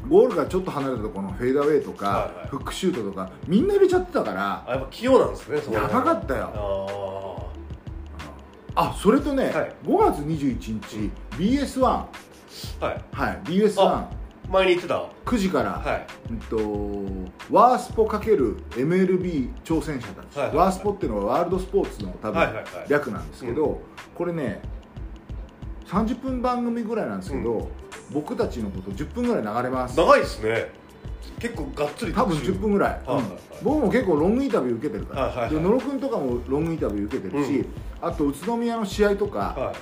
[0.09, 7.51] ゴールがちょっと離れたところのフェーダーウェイとか、はいはい、フックシュートとかみんな入れちゃってたからあやっぱ器用なんですねやばかったよ。
[8.75, 12.09] あそれとね、はい、5月21日、うん、BS1 は
[12.81, 14.07] い、はい、BS1
[14.49, 16.07] 前に言ってた？9時から、はい。
[16.29, 16.57] えっと、
[17.51, 22.49] ワースポ×る MLB 挑戦者たち、はいはいはい、ワースポっていうのはワールドスポーツの多分、
[22.89, 23.79] 略なんですけど、うん、
[24.15, 24.61] これね
[25.87, 27.69] 30分番組ぐらいなんですけど、うん
[28.13, 29.97] 僕たちのこと10分ぐらい流れます。
[29.97, 30.73] 長いですね。
[31.39, 33.23] 結構がっつり多分10分ぐらい、はい
[33.63, 37.67] 僕も結構ロングインタビュー受けてるから、はいはいはい、で野呂君とかもロングインタビュー受けてるし、うん、
[38.01, 39.77] あと宇都宮の試合とか、はい、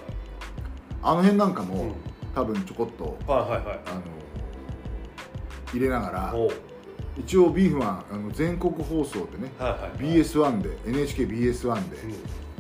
[1.00, 1.92] あの辺なんかも、うん、
[2.34, 4.02] 多分ちょこっと、はいはいはい、あの
[5.72, 6.34] 入れながら
[7.16, 9.90] 一応ビーフマンあの全国放送でね、はいはいはい、
[10.22, 11.96] BS1 で NHKBS1 で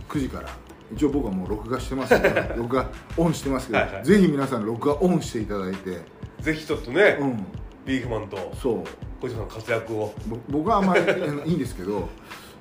[0.08, 0.48] 9時から
[0.92, 2.14] 一応僕はもう録画してます
[2.56, 6.00] 録画オンしてますけど、はいはい、ぜひ皆さん録画オンしていただいて。
[6.40, 7.46] ぜひちょっとね、うん、
[7.84, 8.84] ビーフマンとそう。
[9.20, 10.14] 小んの活躍を。
[10.48, 11.02] 僕はあんまり
[11.46, 12.08] いいんですけど、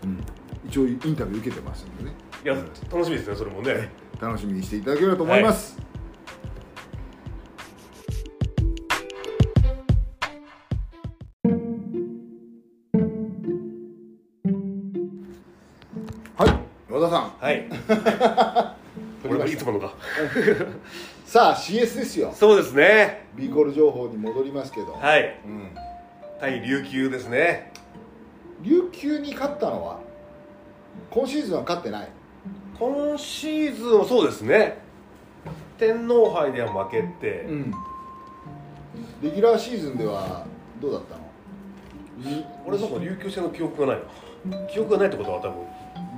[0.03, 0.19] うん、
[0.67, 2.15] 一応インタビュー受けてますんでね。
[2.43, 3.89] いや、うん、楽しみですねそれもね。
[4.19, 5.86] 楽しみにしていただければと思います、はい
[17.01, 17.33] 田さん。
[17.39, 17.65] はい。
[19.23, 19.93] これもいつものか
[21.25, 22.31] さあ CS ですよ。
[22.33, 23.27] そうですね。
[23.35, 25.39] B コール情報に戻りますけど、はい。
[25.45, 25.69] うん、
[26.39, 27.71] 対琉球ですね。
[28.61, 29.99] 琉球に勝ったのは
[31.11, 32.09] 今シーズンは勝ってない。
[32.79, 34.77] 今シーズンはそうですね。
[35.77, 37.71] 天皇杯では負けて、ん。
[39.21, 40.45] レギュラーシーズンでは
[40.81, 41.21] どうだったの？
[42.65, 43.97] 俺なんか琉球戦の記憶がない。
[44.45, 45.53] な記憶がないってことは多分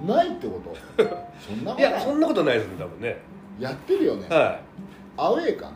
[0.06, 0.76] ないってこと？
[1.40, 1.84] そんなことい。
[1.84, 3.18] やそんなことないですね多分ね。
[3.60, 4.62] やってるよね、はい。
[5.18, 5.72] アウェーかな。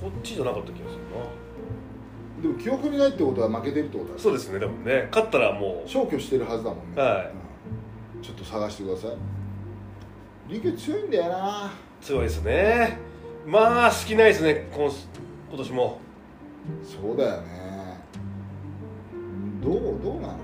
[0.00, 2.42] こっちじゃなかった気がするな。
[2.42, 5.08] でも記憶にないってことは負けてるってことだそうですね多分ね。
[5.10, 5.88] 勝ったらもう。
[5.88, 7.30] 消去してるはずだもんね、はい。
[8.16, 8.22] うん。
[8.22, 9.16] ちょっと探してください。
[10.48, 11.70] 琉球強いんだよな。
[12.00, 12.98] 強いですね。
[13.46, 14.84] まあ好きないですね今
[15.48, 15.98] 今年も。
[16.84, 17.98] そうだよね。
[19.62, 20.28] どうどうなの？
[20.28, 20.38] よ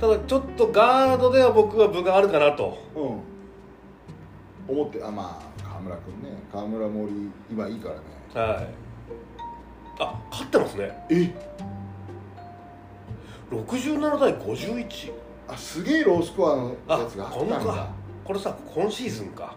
[0.00, 2.78] ただちょっとガードでは僕は分があるかなと。
[2.96, 4.74] うん。
[4.74, 6.38] 思ってあまあ河村君ね。
[6.50, 7.12] 河村森
[7.50, 8.00] 今いいからね。
[8.34, 8.68] はい。
[9.98, 11.06] あ勝ってますね。
[11.10, 11.34] え
[13.50, 15.12] ？67対51
[15.48, 17.62] あすげえロースコアのあやつがあったこのか。
[17.62, 17.88] んだ
[18.24, 19.54] これさ今シーズンか。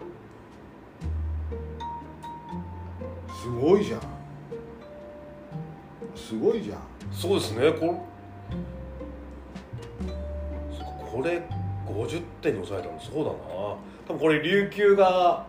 [3.41, 4.01] すごいじゃん。
[6.15, 6.79] すごいじゃん。
[7.13, 7.71] そうですね。
[7.71, 8.06] こ
[11.13, 11.43] これ
[11.86, 13.38] 50点に抑えたのそうだな。
[14.08, 15.45] 多分これ琉球が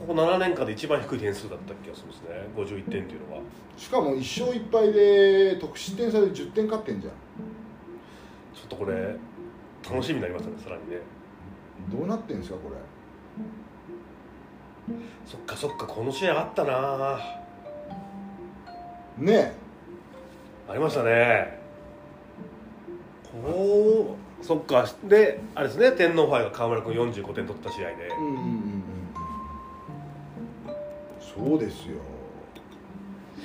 [0.00, 2.28] ここ7年間で一番低い点数だった気がするんですね。
[2.56, 3.42] 51点っていうのは。
[3.76, 7.12] しかも1勝1敗で得失点差で10点勝ってんじゃん。
[8.54, 9.16] ちょっとこれ
[9.88, 10.98] 楽しみになりますねさらにね。
[11.90, 12.76] どうなってんですかこれ。
[15.26, 17.18] そっかそっかこの試合あったな。
[19.18, 19.52] ね
[20.68, 21.58] ありましたね。
[23.42, 24.86] こうそっか。
[25.04, 27.94] であれですね天皇杯が河村君45点取った試合で。
[28.04, 28.36] えうんうんうん。
[28.36, 28.78] うん
[31.20, 31.98] そうですよ。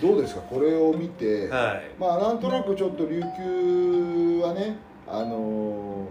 [0.01, 0.41] どうですか？
[0.41, 1.91] これを見て、はい。
[1.99, 4.77] まあなんとなくちょっと琉球はね
[5.07, 6.07] あの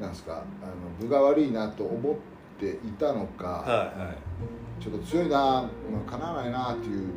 [0.00, 2.14] なんですかあの分が悪いなと思っ
[2.58, 4.82] ていたのか、はいはい。
[4.82, 5.68] ちょっと強いな、ま
[6.06, 7.08] あ、かなわないなっていう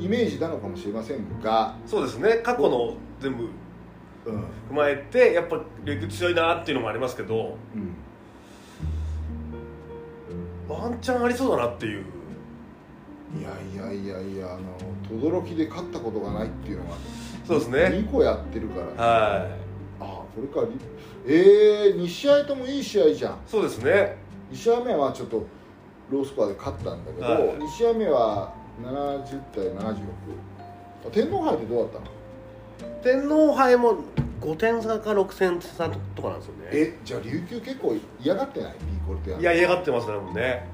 [0.00, 2.36] イメージなのかもしれませんが、そうですね。
[2.42, 3.50] 過去の全部うん
[4.70, 7.78] 踏まえてやっぱ琉球強いなっていうのもありますけどう
[10.72, 12.04] ん、ワンチャンありそうだなっていう。
[13.38, 16.96] いやいやいやいやあの轟で勝ったことがないっていうのが
[17.46, 17.78] そうですね。
[17.98, 19.48] 2個やってるから、ね、は
[20.00, 20.68] あこれか。
[21.26, 23.32] えー、2試合ともいい試合じゃん。
[23.34, 24.16] いそうですね。
[24.52, 25.46] 2試合目はちょっと
[26.10, 27.42] ロースコアで勝ったんだけど、はい。
[27.58, 32.19] 2試合目は70対76天皇杯ってどうだったの？
[33.02, 33.98] 天皇杯も
[34.40, 36.60] 5点差か6点差とかなんですよね。
[36.72, 40.66] えじゃあ琉球結構嫌がってない？B コルテいや嫌がってますねもうね。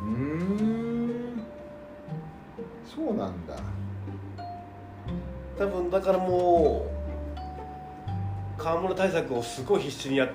[0.00, 1.42] うーん。
[2.84, 3.56] そうなんだ。
[5.58, 6.86] 多分だからも
[8.56, 10.26] う河村対策をすごい必死にや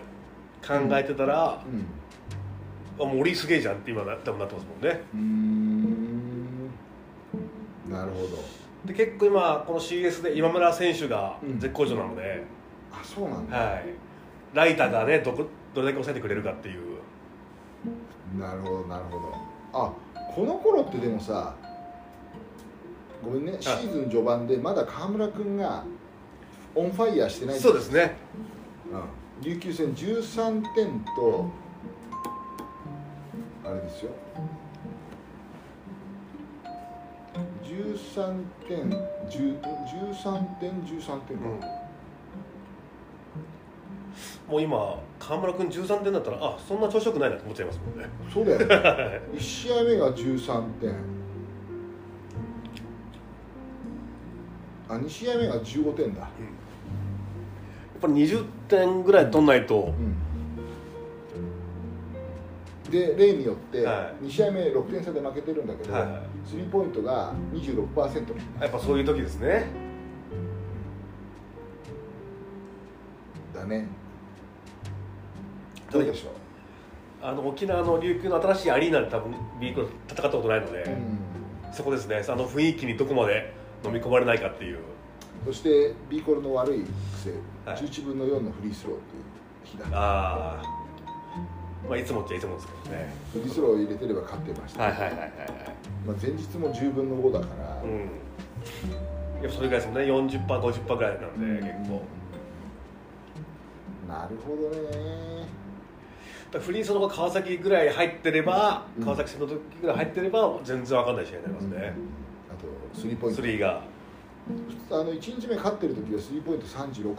[0.66, 1.86] 考えてたら、うん
[3.00, 5.02] あ森すげえじゃんって今な多分なってますもんね。
[5.14, 6.70] うーん。
[7.90, 11.60] なるほどで結構今この CS で今村選手がうん。
[11.60, 12.44] 絶好調なので、
[12.92, 13.86] あそうなんだ、はい。
[14.54, 17.00] ライターがねどこどれだけ抑えてくれるかっていう。
[18.40, 19.36] なるほどなるほど。
[19.74, 19.94] あ
[20.34, 21.56] この頃ってでもさ
[23.24, 25.84] ごめんねシーズン序盤でまだ河村君が
[26.76, 28.18] オンファイヤーしてないそうですね。
[28.92, 29.44] うん。
[29.44, 31.50] 琉球戦13点と
[33.66, 34.12] あれですよ
[37.64, 38.90] 13点
[39.30, 41.44] 10 13点13点か、
[44.48, 48.08] もう今河村君13点だったらあそんな調子よくないなと思っちゃいますもんね。
[48.32, 48.66] そうだよね。
[49.34, 50.96] 1試合目が13点。
[54.90, 56.30] あ2試合目が15点だ、やっ
[58.00, 59.94] ぱり20点ぐらい取んないと、
[62.94, 64.26] で例によってはい。
[64.26, 66.02] 2試合目6点差で負けてるんだけど、はい。
[66.04, 69.66] はいスリーポイントが26%やっぱそういう時ですね。
[73.56, 73.88] だね。
[75.92, 76.32] どうでしょ
[77.26, 82.24] あの沖縄の琉球の新しいアリーナで多分 B クロ戦ったことないので、う、うん、そこですね。
[82.28, 83.54] あの雰囲気にどこまで
[83.84, 84.80] 飲み込まれないかっていう。
[85.46, 86.84] そして B コルの悪い
[87.16, 87.32] 癖、
[87.66, 87.78] はい。
[87.78, 89.24] 11分の4のフリースローっていう
[89.64, 90.83] 日だああ
[91.88, 93.14] まあいつもっちゃいつもですけどね。
[93.34, 95.30] フリースローを入れてれば勝ってました、はいはいはいはいはい。
[96.06, 98.00] まあ、前日も10分の5だから、うん。
[99.42, 100.38] やっぱそれぐらいですもんね。
[100.48, 102.02] 40%50% ぐらいなので、結構。
[104.08, 105.64] なるほどね。
[106.54, 109.04] らフリースローが川崎ぐらい入ってれば、うん。
[109.04, 111.94] 川崎戦の時ぐらい入ってれば全然わかんない試合になりますね、
[112.50, 113.42] あとスリーポイント。
[113.42, 113.82] スリーが。
[114.92, 117.16] あの1日目勝ってる時はスリーポイント36.4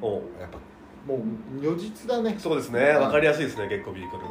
[0.00, 0.58] おやっぱ
[1.06, 1.18] もう
[1.60, 2.36] 如実だね。
[2.38, 2.90] そうですね。
[2.90, 4.22] わかりやすいですね結構ビークル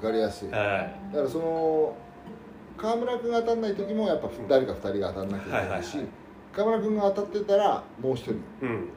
[0.00, 0.50] 分かりやすい。
[0.50, 1.96] だかはらその
[2.76, 6.08] 河村君が当たんない時もやっぱ誰か2人が当たんなきゃいけないし、はいはいはい。
[6.52, 8.32] 河村君が当たってたらもう1人。
[8.32, 8.88] いうん。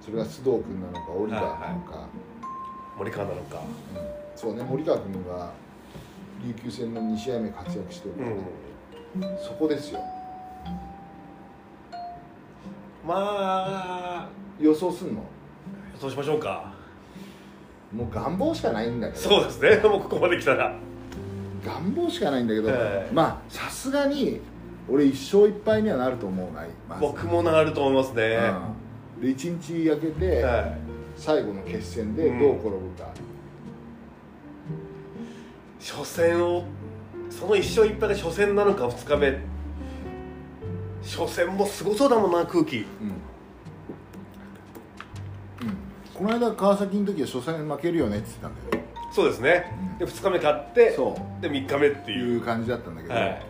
[0.00, 2.08] それが須藤君なのかオリバーなのか、
[2.98, 3.58] 森川なのか。
[3.58, 3.62] うん。
[4.34, 5.52] そうね森川君が
[6.44, 8.36] 琉球戦の2試合目活躍してるからね、
[9.16, 9.38] うん。
[9.38, 10.00] そこですよ。
[13.06, 14.28] まあ
[14.60, 15.22] 予想すんの？
[16.02, 16.72] そうしましょうか。
[17.94, 19.20] もう願望しかないんだけど。
[19.20, 19.76] そうですね。
[19.88, 20.74] もうここまで来たら。
[21.64, 24.40] 願望しかないんだけど、はいまあさすがに
[24.88, 27.02] 俺一勝一敗にはなると思うない、まず。
[27.02, 28.36] 僕もなると思いますね、
[29.16, 30.76] うん、で一日焼けて、はい。
[31.14, 33.08] 最後の決戦でどう転ぶか、
[35.78, 36.64] 初戦を
[37.30, 39.38] その1勝1敗が初戦なのか2日目。
[41.04, 42.78] 初戦もすごそうだもんな空気。
[42.78, 43.31] うんうん
[46.22, 48.88] この間川崎の時は初戦負けるよねって言ってたんだよね。
[49.12, 49.98] そうですね、うん。
[49.98, 53.42] で2日目勝ってそで3日目っていう、いう感じだったんだけど、はい。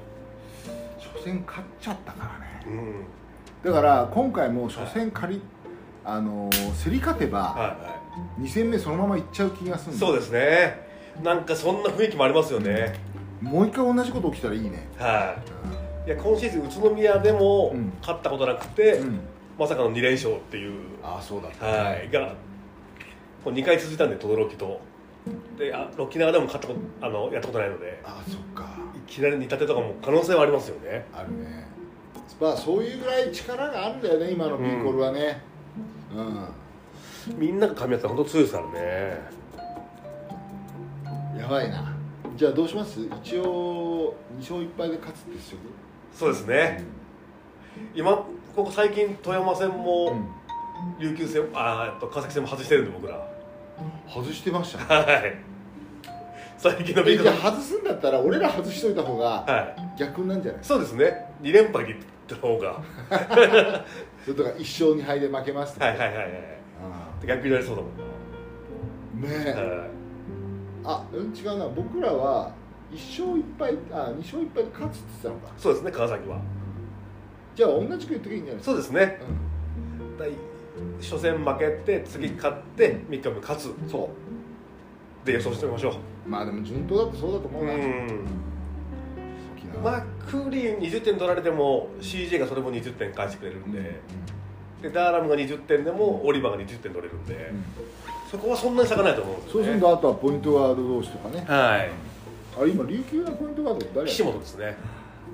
[0.98, 2.74] 初戦勝っちゃったからね。
[2.74, 3.04] うん。
[3.62, 5.42] だから今回も初戦仮、
[6.02, 8.00] あのー競り勝てばはいは
[8.40, 10.80] 2戦目そのままいっちゃう気がするんそうですね。
[11.22, 12.94] なんかそんな雰囲気もありますよね、
[13.42, 14.88] もう一回同じこと起きたらいいね。
[14.98, 15.36] は
[16.06, 16.08] い。
[16.08, 17.92] いや今シーズン宇都宮でもうん。
[18.00, 19.20] 勝ったことなくて、うん。
[19.58, 20.80] まさかの2連勝っていう。
[21.04, 22.10] ああそうだったはい。
[22.10, 22.34] が
[23.44, 24.80] こう2回続いたんで轟と。
[25.56, 28.00] であロッキーナガでも勝ったことあのやったことないので。
[28.04, 28.66] ああそっか。
[28.96, 31.06] いきなり煮立てとかも可能性はありますよね。
[31.14, 31.66] あるね。
[32.40, 35.40] まあそういうぐらい力があるんだよね今のピーコルはね。
[36.14, 39.20] うん、みんなが噛み合ったら本当強いですからね。
[41.38, 41.94] やばいな。
[42.36, 43.00] じゃあどうします？
[43.22, 45.54] 一応2勝1敗で勝つってす
[46.18, 46.82] そうですね。
[47.94, 48.16] 今
[48.56, 50.28] ここ最近富山戦うもん。
[50.98, 53.24] 琉球戦あっと川崎戦も外してるんで僕ら
[54.14, 54.84] 外してましたね。
[55.12, 55.34] はい。
[56.58, 59.98] 最近のビえッグじゃあ外すんだったら俺ら外しといた方がはい。
[59.98, 60.60] 逆なんじゃない？
[60.62, 61.26] そうですね。
[61.42, 61.98] 2連敗でいっ
[62.28, 62.70] た方が。
[63.10, 63.84] は
[64.24, 65.86] それとか1勝2敗で負けますとか。
[65.88, 66.28] いはいはいはい。
[66.84, 67.90] あ逆になりそうだもん
[69.24, 69.88] あねえ、な、はい。
[70.84, 71.66] あうん違うな。
[71.68, 72.52] 僕らは
[72.92, 75.52] 1勝1敗あ2勝1敗で勝つって言ってたのか。
[75.56, 76.38] そうですね川崎は。
[77.54, 78.70] じゃあ同じく言っときゃいいんじゃないですか？
[78.70, 79.18] そうですね。
[80.16, 80.30] うだい
[81.02, 83.66] 初戦負けて次勝って3日目勝つ。
[83.66, 84.10] んそ
[85.24, 85.26] う。
[85.26, 86.28] で予想してみましょう。
[86.28, 88.26] まあでも順当だとそうだと思うな、うん。
[89.82, 94.00] まあクーリー20点取られても CJ がそれも20点返してくれるんで,、
[94.82, 97.64] でダーラムが20点でもオリバーが20点取れるんで、うん。
[98.30, 99.66] そこはそんなに差がないと思うんですよね。
[99.66, 101.44] そうするとあとはポイントガード同士とかね。
[101.46, 101.90] はい。
[102.60, 104.76] あれ今琉球のポイントガード誰岸本ですね、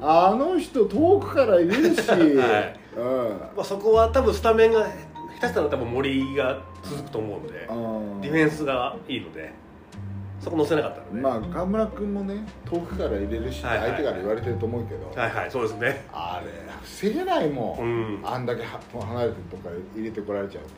[0.00, 2.78] あの人遠くからいるし、 はい。
[2.96, 3.28] うん。
[3.56, 4.86] まあ、そこは多分スタメンが
[5.40, 9.52] 下手したら多分森が続くと思うんでディフェンスがいいので
[10.40, 13.88] そこ乗せなかったので、まあ河村君もね遠くから入れるしはいはい。
[13.88, 16.04] 相手から言われてると思うけど、はいはいそうですね。
[16.12, 18.22] あれ防げないも、うん。
[18.22, 20.70] んあんだけは離れてるとこから入れてこられちゃうと、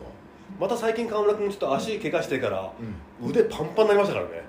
[0.59, 2.73] また最近川村君ちょっと足怪我してから
[3.21, 4.43] うん、腕パンパンになりましたからね。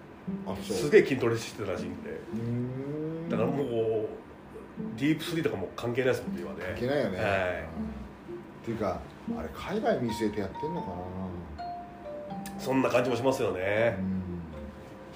[0.47, 0.78] あそう。
[0.78, 2.10] すげえ筋トレしてたらしいんで。
[2.10, 3.30] うーん。
[3.30, 4.08] だからもう
[4.97, 6.74] ディープスリーとかも関係ないですもんね今ね。
[6.78, 7.28] いけないよね、はい。
[7.28, 7.28] うん。
[7.28, 7.32] っ
[8.63, 9.02] ていうか
[9.38, 10.94] あれ海外見据えてやってんのかな。
[12.60, 13.96] そんな感じもしますよね。
[14.00, 14.22] うん。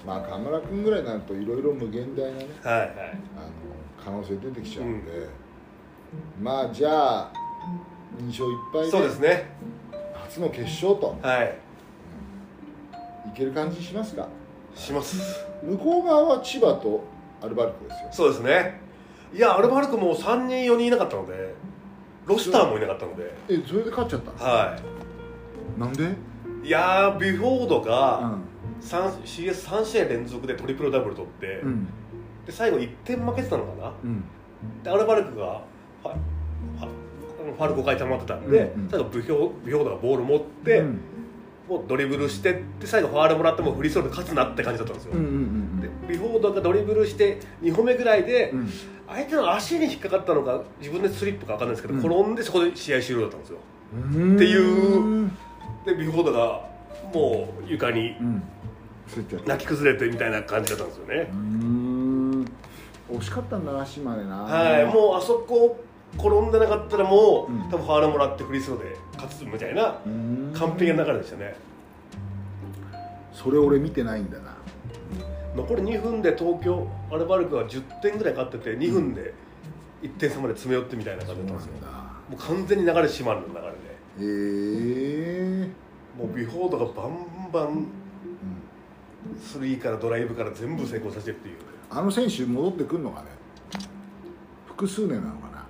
[0.06, 2.88] まあ河村君ぐらいになるといろいろ無限大なねはいはい。
[2.88, 3.50] あの
[4.04, 5.28] 可能性出てきちゃうんで、
[6.40, 7.32] まあじゃあ
[8.18, 9.50] 2勝1敗そうでですね。
[10.14, 11.16] 初の決勝と。
[11.22, 11.58] はい。
[13.28, 14.28] いける感じしますか？
[14.74, 15.44] します。
[15.62, 17.04] 向こう側は千葉と
[17.42, 18.08] アルバルクですよ。
[18.12, 18.80] そうですね。
[19.34, 21.54] いやアルバルクも3人4人いなかったので
[22.26, 23.32] ロスターもいなかったので。
[23.48, 24.78] えそれで勝っちゃったは
[25.78, 26.04] なんで、
[26.62, 28.42] いいやービュフォードうがん
[28.80, 31.86] CS3 試合連続でトリプルダブル取って、うん。
[32.44, 33.92] で最後1点負けてたのかな？
[34.04, 34.24] うん。
[34.82, 35.62] でアルバルクが
[36.02, 36.88] ファファ
[37.54, 38.90] ファウル5回溜まってたんで、うんうん。
[38.90, 41.00] 最後ビュフォビュフォードがボール持って、うん。
[41.68, 48.70] もうドリブルしてで最後ファールもらってもフリースローで勝つなって感じだったんですよ、うんうんうんでビュフォードがドリブルして2歩目ぐらいで、うん
[49.08, 52.00] 相手の足に引っかかったのか自分でスリップか分かんないですけど、うん。
[52.00, 53.58] 転んでそこで試合終了だったんですよ。
[53.94, 54.34] うん。
[54.36, 55.30] っていう。
[55.84, 56.68] でビュフォードが
[57.14, 58.16] もう床に
[59.46, 61.30] 泣き崩れてみたいな感じだったんですよね。
[63.08, 64.42] 惜しかったんだな島根な。
[64.42, 65.78] はいもうあそこ
[66.14, 67.60] 転んでなかったらもう、うん。
[67.70, 70.52] 多分ファールもらってフリースローで勝つみたいなうん。
[70.52, 71.54] 完璧な流れでしたね。
[73.32, 74.55] それ俺見てないんだな
[75.56, 79.32] 残り2分で東京アルバルクが10点ぐらい勝ってて2分で
[80.02, 81.72] 1点差まで詰め寄ってみたいな感じだったんですよ。
[82.28, 83.66] もう完全に流れ締まる流れで。
[84.18, 85.68] へえ
[86.18, 87.86] もうビフォードがバンバン
[89.40, 91.56] スリーからドライブから全部成功させてっていう。
[91.90, 93.28] あの選手戻ってくるのかね？
[94.66, 95.66] 複数年なのかな？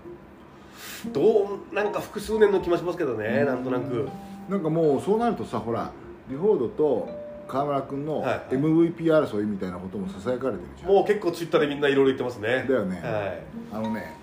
[1.13, 4.09] どうなんか複数年の気もしますけどねなんとなく。
[4.49, 5.91] なんかもうそうなるとさほら
[6.29, 8.39] ビフォードと川村君のはいはい。
[8.51, 12.67] MVP 争いみたいなこともささやかれてるじゃん、もう結構ツイッターでみんないろいろ言ってますね。
[12.69, 13.01] だよね。
[13.01, 13.43] はい。
[13.73, 14.15] あのね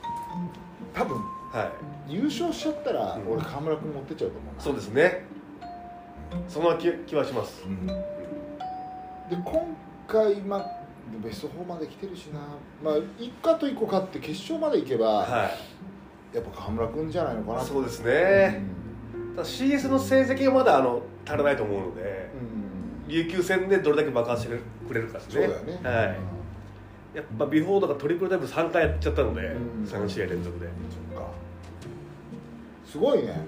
[0.93, 1.71] 多分は
[2.09, 2.13] い。
[2.13, 4.61] 優勝しちゃったらうん俺川村君持ってっちゃうと思うな。
[4.61, 5.25] そうですね。
[6.47, 7.63] そんな気気はします。
[7.65, 7.85] うん。
[7.85, 7.93] で
[9.29, 10.65] 今回、まあ、
[11.23, 12.39] ベスト4まで来てるしな、
[12.83, 15.49] まあ、一かと一個勝って決勝まで行けば、は
[16.33, 18.61] やっぱ川村君じゃないのかなそうですね、
[19.35, 22.01] ただ CS の成績がまだあの足らないと思うので。
[22.01, 22.62] うん、
[23.13, 24.57] 琉球戦でどれだけ爆発して
[24.87, 25.33] くれるかですね。
[25.33, 26.17] そうだよね、はい。
[27.17, 29.85] やっぱビフォードがトリプルダイブ3回やっちゃったので、うん。
[29.85, 30.65] 3試合連続で。
[30.65, 31.29] そっか。
[32.85, 33.45] すごいね。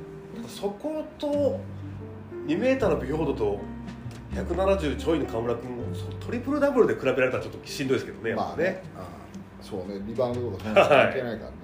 [0.48, 1.60] そこと
[2.46, 3.60] 2メーターのビフォードと
[4.36, 5.70] 170ちょいの河村君
[6.20, 8.84] トリプルダブルで比べられたらちょっとしんどいですけどねやっぱね,、まあね、
[9.60, 10.06] うんそうね。
[10.06, 11.58] リバウンドとか関係 ないからね、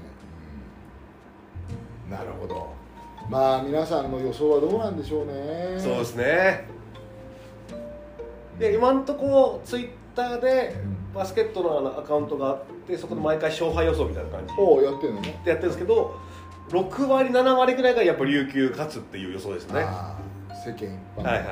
[2.07, 2.11] うん。
[2.11, 2.69] なるほど。
[3.29, 5.75] まあ皆さんの予想はどうなんでしょうね。
[5.77, 6.80] そうですね
[8.59, 10.75] で今んとこツイッターで
[11.13, 14.53] バスケットのあのアカウントがあってそこで毎回勝敗予想みたいな感じ。
[14.57, 15.41] おうやってるのね。
[15.43, 16.15] でやってるんですけど
[16.69, 19.81] 6割7割ぐらいがやっぱ琉球勝つっていう予想ですね。
[19.81, 20.17] あ
[20.49, 21.45] あ世間一般、はいはい。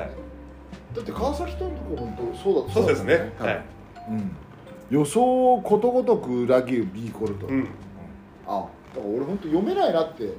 [0.94, 3.32] だって川崎とのところもそうだそうですね。
[3.38, 3.64] はい。
[4.10, 4.36] うん、
[4.90, 7.68] 予想ことごとくラギウ B コルト、うん。
[8.46, 10.32] あだから俺本当読めないなって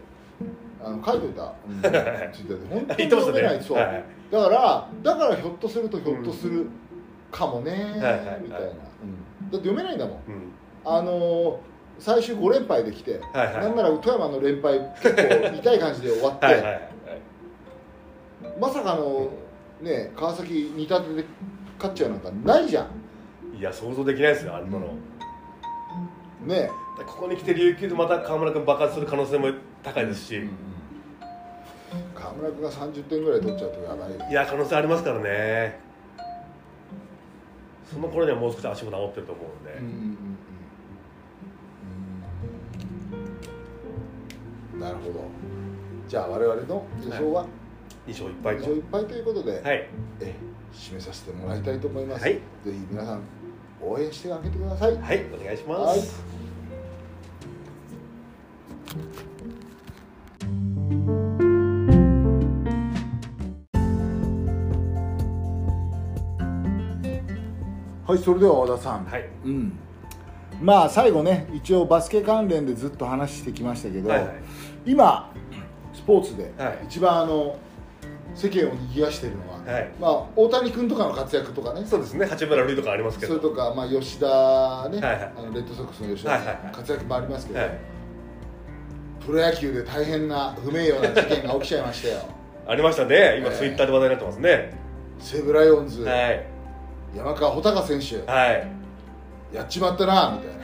[0.84, 1.82] あの書いといた、うん、
[2.70, 4.04] 本当に読めない、そう、はい。
[4.32, 6.68] だからだからひょっとするとひょっとする
[7.32, 8.68] かもね、みたいな、うん、だっ
[9.52, 10.16] て読めないんだもん。
[10.28, 10.52] うん。
[10.84, 11.56] あのー
[12.00, 13.56] 最終5連敗できて、はいはい。
[13.58, 16.92] なんなら富山の連敗結構痛い感じで終わって、はい
[18.60, 19.30] まさかの
[19.82, 21.26] ね川崎2立てで
[21.78, 23.58] 勝っちゃうなんかないじゃん。
[23.58, 24.88] いや想像できないですよあんなの、
[26.46, 26.70] ね。
[27.06, 29.50] ここに来て琉球でまた河村君爆発する可能性も
[29.84, 30.50] 高いですし、
[32.22, 34.18] 河村君が30点ぐらい取っちゃうとやばいよ。
[34.30, 35.80] いや可能性ありますからね。
[37.92, 39.96] その頃にはもう少し足も治ってると思うんで、うんうんう
[43.16, 44.80] んうん。
[44.80, 45.26] なるほど。
[46.08, 47.46] じゃあ我々の予想は
[48.08, 49.90] ？2勝1敗2と勝1敗ということで、はい。
[50.22, 50.36] え
[50.72, 52.34] 締めさせてもらいたいと思います、はい。
[52.34, 53.22] ぜひ皆さん
[53.82, 54.96] 応援してあげてください。
[54.98, 56.00] はいお願いしまはい
[68.12, 69.30] はいそれでは和田さん、はい。
[69.46, 69.80] うん、
[70.62, 74.32] まあ最後ね一応バスケ関連でずっと話してきましたけど、はいはい。
[74.86, 75.34] 今
[75.94, 76.80] スポーツではい。
[76.86, 77.58] 一番あの
[78.36, 79.92] 世間を賑わしてるのは、はい。
[80.00, 81.86] まあ、大谷君とかの活躍とかね。
[81.86, 82.26] そうですね。
[82.26, 83.40] 八村塁とかありますけど。
[83.40, 84.26] それとか、まあ、吉田
[84.90, 85.34] ね、はいはい。
[85.38, 86.74] あのレッドソックスの吉田のはいはいはい。
[86.74, 87.80] 活躍もありますけど、はい。
[89.26, 92.22] プロ野球で大変な不名誉な事件が起きちゃいましたよ。
[92.68, 93.38] ありましたね。
[93.40, 93.58] 今ええ。
[93.58, 94.78] ツイッターで話題になってますね、
[95.20, 96.51] 西武ライオンズ、はい
[97.16, 98.30] 山川穂高選手。
[98.30, 98.68] はい。
[99.54, 100.62] やっちまったなみたいな。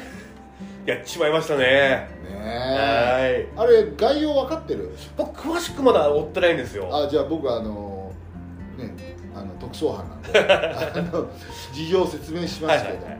[0.95, 1.59] やっちまいましたね。
[1.59, 3.47] ねえ。
[3.57, 3.67] はい。
[3.67, 4.95] あれ概要分かってる？
[5.17, 6.89] 僕詳しくまだ追ってないんですよ。
[6.91, 8.11] あじゃあ僕あの
[8.77, 8.93] ね
[9.35, 10.39] あの特捜班なんで。
[10.39, 11.27] あの
[11.73, 13.17] 事情を説明しますけど、はいはいはい。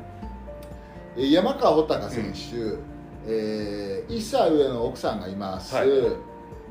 [1.17, 2.77] えー山川穂高選手、
[3.27, 5.87] えー1歳上の奥さんがいます、はい。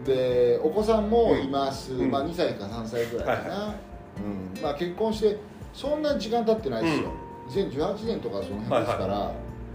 [0.07, 2.11] でお子さんもいます、うん。
[2.11, 3.75] まあ、2歳か3歳ぐらいかな、は
[4.57, 4.63] うん。
[4.63, 5.37] まあ、結婚して
[5.77, 7.13] そんなに時間経ってないですよ、
[7.51, 9.35] 2018年とかその辺ですから、はいは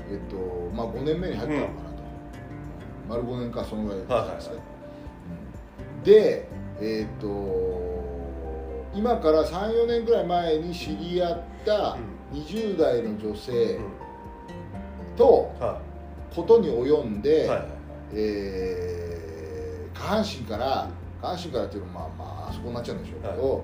[0.09, 0.35] えっと
[0.75, 1.73] まあ、5年目に入ったのかなと、
[3.07, 4.57] 丸5年かそのぐらいじゃないですか、う
[5.99, 6.03] ん。
[6.03, 6.49] で
[6.81, 11.97] えっと今から34年ぐらい前に知り合った
[12.33, 13.83] 20代の女性うん
[15.15, 15.79] とは
[16.35, 17.67] ことに及んいで、はいはい。
[18.13, 18.91] えー
[19.93, 20.89] 下半身から
[21.21, 23.63] 下半身からっていうのはまあまああそこになっちゃうんでしょうけど、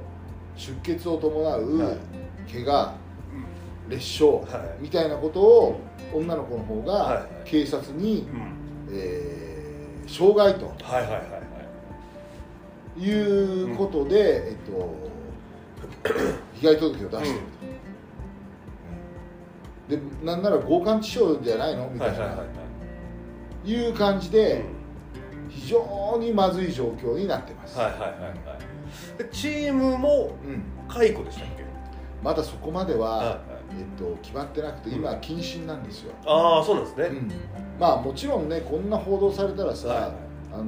[0.56, 1.98] 出血を伴うはい
[2.52, 2.94] 怪我、
[3.90, 4.84] 裂傷はい。
[4.84, 5.80] みたいなことを
[6.14, 6.86] 女の子の方はい。
[6.86, 8.54] が警察に、うん。
[8.92, 9.48] えー
[10.08, 10.68] 傷害と。
[10.68, 11.20] はいはいはいは
[12.98, 13.02] い。
[13.02, 14.96] いうことで、えっと、
[16.56, 17.46] 被害届を出してる
[19.90, 21.90] と、でなんなら強姦致傷じゃないの？
[21.90, 22.54] みたいな、はいはいはいは
[23.66, 23.70] い。
[23.70, 24.64] いう感じで
[25.50, 29.18] 非常にまずい状況になってます、はいはいはいはい。
[29.18, 31.57] でチームもうん、解雇でしたっけ？
[32.24, 33.38] まだそこまでは、はい。
[33.80, 37.32] えっと、決まってなくて今謹慎なんですよ、ああそうなんですね、うん。
[37.80, 40.12] まあもちろんねこんな報道されたらさ、はい
[40.54, 40.68] あのー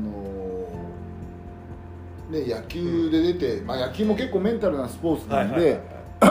[2.29, 5.79] ね、野球で出て、まあ、野球も結構メンタルなスポーツなんで、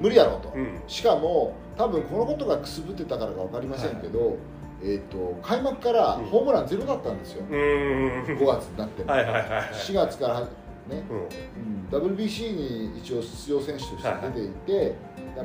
[0.00, 0.80] 無理やろうと、うん。
[0.86, 4.36] しかも多分このことがくすぶってたからか分かりませんけど、
[4.82, 6.24] えー、と開幕からうん。
[6.26, 8.38] ホームランゼロだったんですよ、うーん。
[8.38, 9.62] 5月になっても、はいはいはいはい。
[9.74, 10.48] 4月から
[10.88, 12.00] ね、うん。
[12.00, 14.94] うん、WBC に一応出場選手として出ていて、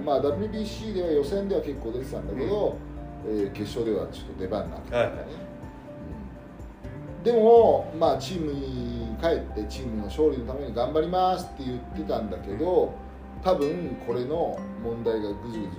[0.04, 2.78] まあ、WBC では予選では結構出てたんだけど、
[3.26, 4.98] えー決勝ではちょっと出番なくて、ね。
[4.98, 5.16] はいはい。
[7.18, 7.24] うん。
[7.24, 12.94] でも、まあ、チームに帰ってチームの勝利のために頑張りますって言ってたんだけど
[13.42, 15.78] 多分これの問題がぐずぐずぐずぐず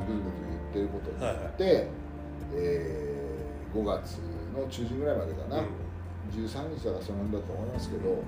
[0.49, 1.89] 言ってることによって、
[2.55, 3.05] えー
[3.75, 4.19] 5月
[4.57, 5.57] の中旬ぐらいまでかな、
[6.33, 8.23] 13日だからそんなんだと思いますけど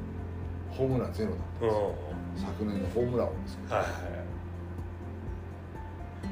[0.76, 2.48] ホームランゼロだったんうんですよ。
[2.48, 3.92] 昨年のホームラン王ですけど、はいはい。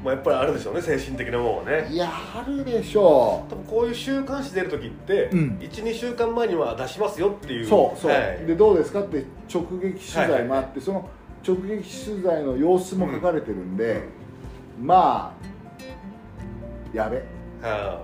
[0.03, 1.87] まあやっぱりあるでしょうね精神的なものはね。
[1.91, 5.57] いやあるでしょ多分こういう週刊誌出る時って、うん。
[5.59, 7.65] 12週間前には出しますよっていう。
[7.65, 8.45] うそうそう、はい。
[8.45, 11.09] でどうですかって直撃取材もあって、はいその
[11.47, 14.01] 直撃取材の様子も書かれてるんで、
[14.81, 17.17] まあやべ。
[17.61, 18.01] は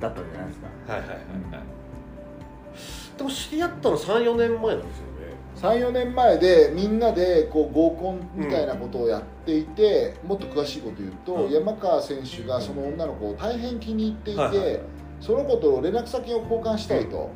[0.00, 0.66] だったんじゃないですか。
[0.88, 1.16] いはいはいはい。
[1.16, 5.16] はいでも知り合ったの34年前なんですよね。
[5.56, 11.50] 34年前でみんなでこう合コンみたいなことをやっていて、もっと詳しいこと言うと、うん。
[11.50, 14.80] 山川選手がその女の子を大変気に入っていて、はいはいはい。
[15.20, 17.30] その子と連絡先を交換したいと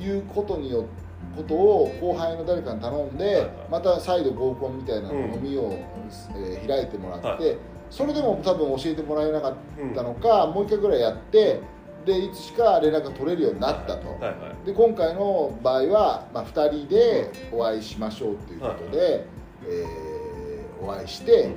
[0.00, 0.86] いうことによ
[1.36, 3.48] ことを後輩の誰かに頼んで、はいはい。
[3.70, 7.58] また再度合コンみたいなうん飲みを、えー開いてもらって、はい。
[7.90, 9.54] それでも多分教えてもらえなかっ
[9.94, 11.60] たのか、もう一回ぐらいやって
[12.08, 14.08] でいつしか連絡が取れるようになったと。
[14.08, 14.30] はいは
[14.62, 14.66] い。
[14.66, 19.26] で今回の場合は、まあ、2人でお会いしましょうということで、
[19.64, 20.08] えー
[20.80, 21.50] お会いして、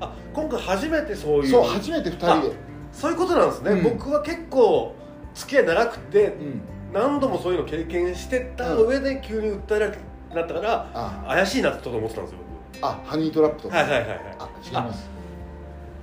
[0.00, 1.50] あ今回初めてそういう。
[1.50, 2.56] そう初めて2人で、
[2.92, 3.82] そういうことなんですね、うん。
[3.84, 4.94] 僕は結構
[5.34, 6.60] 付き合い長くてうん、
[6.92, 9.98] 何度もそういうの経験してた上で急に訴えられ
[10.34, 12.38] なったから、あ怪しいなってちょっと思ってたんですよ
[12.82, 14.18] あハニートラップと僕か、はいはいはいはい。
[14.38, 15.08] あ違います、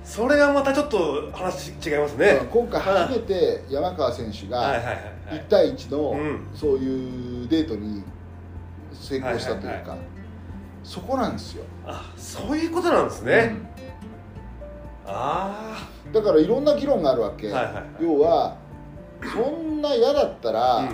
[0.09, 4.99] それはまたちょっと話違いますね、うん今回初めて山川選手がはいはいはいは
[5.35, 5.35] い。
[5.35, 6.47] 1対1のうん。
[6.55, 8.03] そういうデートに
[8.91, 9.95] 成功したというか、
[10.83, 13.53] そこなんですよ、あそういうことなんですね、
[15.05, 16.11] あうん。
[16.11, 17.83] だからいろんな議論があるわけ、はいはいはい。
[18.01, 18.57] 要は
[19.31, 20.87] そんな嫌だったあら、うん。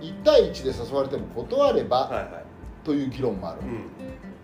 [0.00, 2.28] 1対1で誘われても断れば、はいはい。
[2.84, 3.97] という議論もある、うん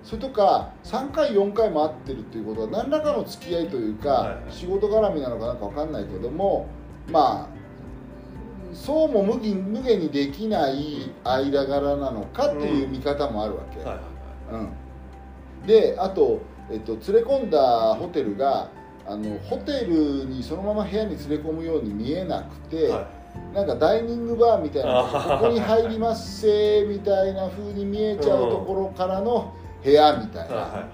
[0.05, 6.69] それとか3回4回も会ってるっていうことは何らかの付き合いというか、仕事絡みなのかなんか分かんないけども
[7.11, 13.79] まあそうも無限無限にできない間柄なのかという見方もあるわけ、
[15.67, 18.69] であと、えっと、連れ込んだホテルが
[19.07, 23.07] あのホテルにそのまま部屋に連れ込むように見えなくて、はい。
[23.53, 29.53] なんかダイニングバーみたいなここに入りますせみたいな風に見えちゃうところからの
[29.85, 30.85] 部屋みたいな、は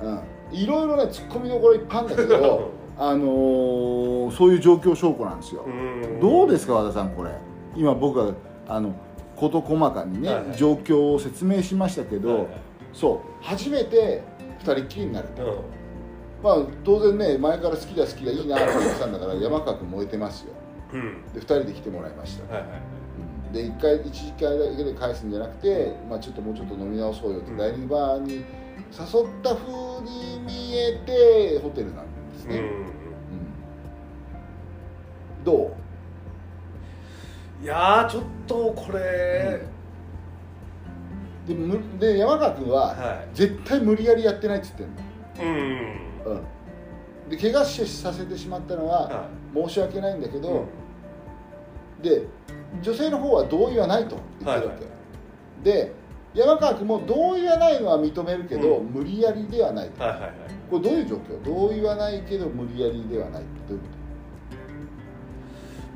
[0.00, 0.04] い
[0.52, 6.20] うん、いろいろねツッコミどころいっぱいあるんだけど あのーそういう状況証拠なんですよ、うん。
[6.20, 7.30] どうですか和田さんこれ？
[7.76, 8.32] 今僕は
[8.68, 8.92] あの
[9.36, 10.56] 事細かにね、はいはい。
[10.56, 12.48] 状況を説明しましたけど、はいはい。
[12.92, 13.18] そう。
[13.42, 14.22] 初めて
[14.60, 15.50] 2人っきりになると、うん。
[16.42, 20.52] まあ当然ね前から好きだ好きだいいなって言ってたんだから山川君燃えてますよ。
[20.92, 21.22] うん。
[21.32, 22.70] で2人で来てもらいました、はいはい
[23.54, 27.56] で1回1回だけで返すんじゃなくて、まあ、ちょっともうちょっと飲み直そうよって、うん。
[27.56, 28.44] ダイニングバーに誘っ
[29.42, 32.94] た風に見えてホテルなんですね、うんうん
[35.44, 35.76] ど
[37.60, 37.62] う？
[37.62, 39.60] いやーちょっとこれ、
[41.46, 46.34] でむで山川君はは絶対無理やりやってないって言っていうんんの、う
[47.26, 50.66] ん、で怪我しさせてしまったのはは申し訳ないんだけいど、
[52.04, 52.22] で
[52.82, 54.74] 女性の方は同意はないと言ってるわ
[55.64, 55.92] け、で
[56.34, 58.86] 山川君も同意はないのは認めるけど、うん。
[58.86, 60.02] 無理やりではないと。
[60.02, 60.30] はいはいはい。
[60.68, 61.42] これどういう状況？
[61.44, 63.86] 同意はないけど無理やりではないどういうこ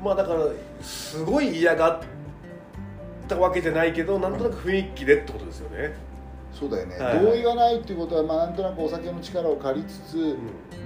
[0.01, 0.45] まあだから
[0.81, 2.01] すごい嫌がっ
[3.27, 5.93] たわけじゃないけどなんとなく雰囲気でってことですよね、
[6.53, 7.19] とそうだよね、はい。
[7.21, 10.37] 同意がないっていうことは、まあ、なんとなくお酒の力を借りつつ、うん。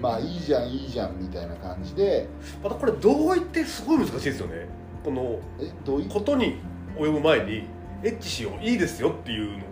[0.02, 2.28] まあいいじゃんいいじゃんみたいな感じで。
[2.64, 4.68] またこれ同意ってすごい難しいですよね
[5.04, 6.58] このえ同意ことに
[6.98, 7.68] 及ぶ前に
[8.04, 9.64] エッチしよういいですよっていうの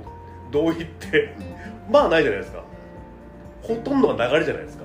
[0.51, 1.35] 同意って
[1.89, 2.63] まあないじゃないですか。
[3.61, 4.83] ほとんどが流れじゃないですか。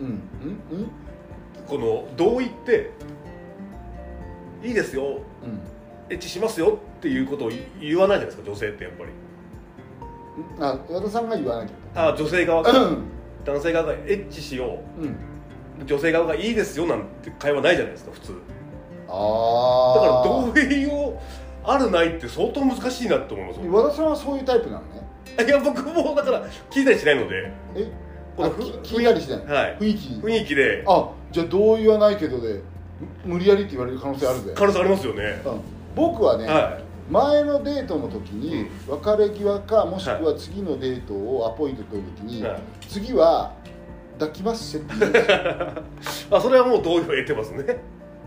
[0.00, 0.06] うん。
[0.06, 0.78] うん。
[0.78, 0.90] うん。
[1.66, 2.90] この同意って
[4.64, 5.02] いいですよ。
[5.04, 5.60] うん。
[6.10, 7.50] エッチしますよっていうことを
[7.80, 9.10] 言わないじゃないですか女性ってやっぱり。
[10.60, 13.02] あ和田さんが言わなあ女性側がうん。
[13.44, 15.04] 男性側がエッチしよう。
[15.04, 15.08] ん。
[15.08, 15.14] う
[15.86, 18.32] 女性側がいいですよなんて会話ないじゃないですか普通
[19.08, 21.20] あだからあ同意を
[21.64, 23.60] あるないって相当難しいなって思います。
[23.60, 25.08] よ和田さんはそういうタイプなのね。
[25.46, 27.52] いや僕もだから聞いたりしないので。
[27.76, 27.92] え？
[28.36, 29.76] この聞いたりしない、はい。
[29.78, 30.84] 雰囲気雰囲気で。
[30.86, 32.62] あじゃあ同意はないけどで
[33.24, 35.42] む無理やりって言われる可能性あるぜ、可能性ありますよね。
[35.44, 35.60] うん。
[35.94, 36.78] 僕はね、は
[37.10, 43.54] 前のデートの時に別れ際かもしくは次のデートをアポイント取る時に、い、はい、次は
[44.18, 44.94] 抱きますせって
[46.30, 47.64] あそれはもう同意を得てますね。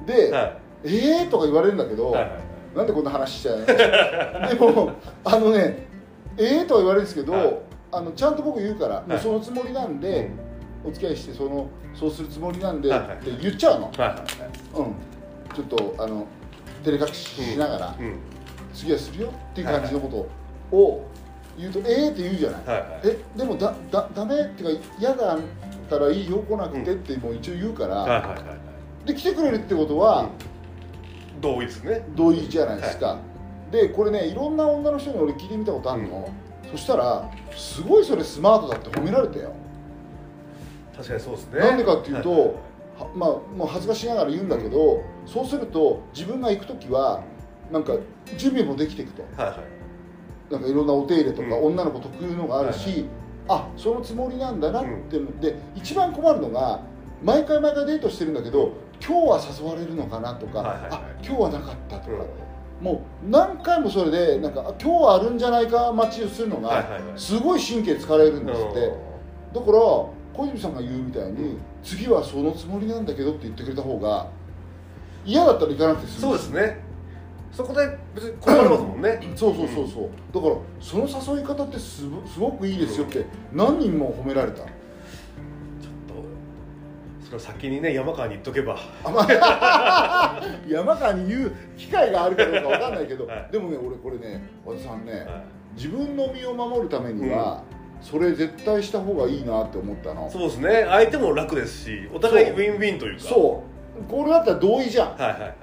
[0.06, 1.30] で、はえー？
[1.30, 2.78] とか言われるんだけど、いはいはい。
[2.78, 3.60] なんでこんな話しちゃう？
[3.60, 3.66] の
[4.50, 4.92] でも
[5.24, 5.88] あのね
[6.38, 6.68] えー？
[6.68, 7.58] とは言われるんですけど、はい。
[7.92, 10.30] あのちゃんと僕言うから、もうはいそのつもりなんで、
[10.84, 14.26] お付き合いしてそのそうするつもりなんで、はいはいって言っちゃうの、はいはいうん、
[15.54, 16.26] ちょっとあの
[16.84, 18.16] 照れ隠ししながら、うん。
[18.74, 20.08] 次はするよっていう感じのこ
[20.72, 21.06] とを
[21.60, 22.12] 言うと、えー？
[22.12, 23.02] って言うじゃない、はいはい。
[23.04, 24.36] えでもだだダメ？
[24.36, 25.40] っていうか嫌だっ
[25.90, 26.38] たらいいよ。
[26.38, 28.38] 来なくてってもう一応言うから、はいはいはい
[29.06, 30.30] で来てくれるってことは、
[31.42, 32.06] 同意ですね。
[32.16, 33.20] 同意じゃないですか、
[33.72, 36.30] でこれねいろんな女の人に俺聞いてみたことあるの、
[36.72, 39.52] そしたらすごいそれスマートだって褒められたよ、
[40.96, 41.60] 確かにそうですね。
[41.60, 42.40] なんでかっていうと、はい。
[42.40, 47.24] はいはまあもう恥ずかしながら言うんだけど、そうすると自分が行く時は
[47.72, 47.94] なんか
[48.38, 49.24] 準備もできていくと。
[49.42, 50.54] はいはい。
[50.54, 51.66] なんかいろんなお手入れとか、うん。
[51.68, 53.06] 女の子特有のがあるし、はい
[53.48, 56.82] あそのつもりなんだなって、で一番困るのが
[57.24, 58.74] 毎回毎回デートしてるんだけど
[59.06, 60.92] 今日は誘われるのかなとか、はいはいはい。
[60.92, 62.18] あ今日はなかったとか、
[62.80, 62.86] うん。
[62.86, 67.02] もう何回もそれでなんかあ今日はあるんじゃないか待ちをするのがはいはいはい。
[67.16, 68.94] すごい神経疲れるんですって、う
[69.54, 69.74] だから
[70.34, 74.30] 小泉さんが言うみたいに、次はそのつもりなんだけどって言ってくれた方が
[75.26, 76.92] 嫌だったら行かなくて済むそうですね。
[77.52, 79.20] そこで別に困りますもんね。
[79.36, 80.10] そうそうそうそう。
[80.34, 82.06] だからその誘い方ってす
[82.40, 84.64] ごくいいですよって何人も褒められた
[87.40, 88.78] 先にね山川に言っとけば。
[90.68, 93.50] 山川に言う機会があるかどうかわかんないけど、はい。
[93.52, 95.26] でもね俺これね和田さんね、はい。
[95.76, 97.64] 自分の身を守るためには、
[98.02, 100.30] それ絶対した方がいいなって思ったの。
[100.30, 100.86] そうですね。
[100.88, 103.24] 相手も楽ですしお互いウィンウィンというか。
[103.24, 103.64] そ
[104.00, 104.04] う。
[104.10, 105.08] これだったら同意じゃん。
[105.12, 105.56] はいはいはい。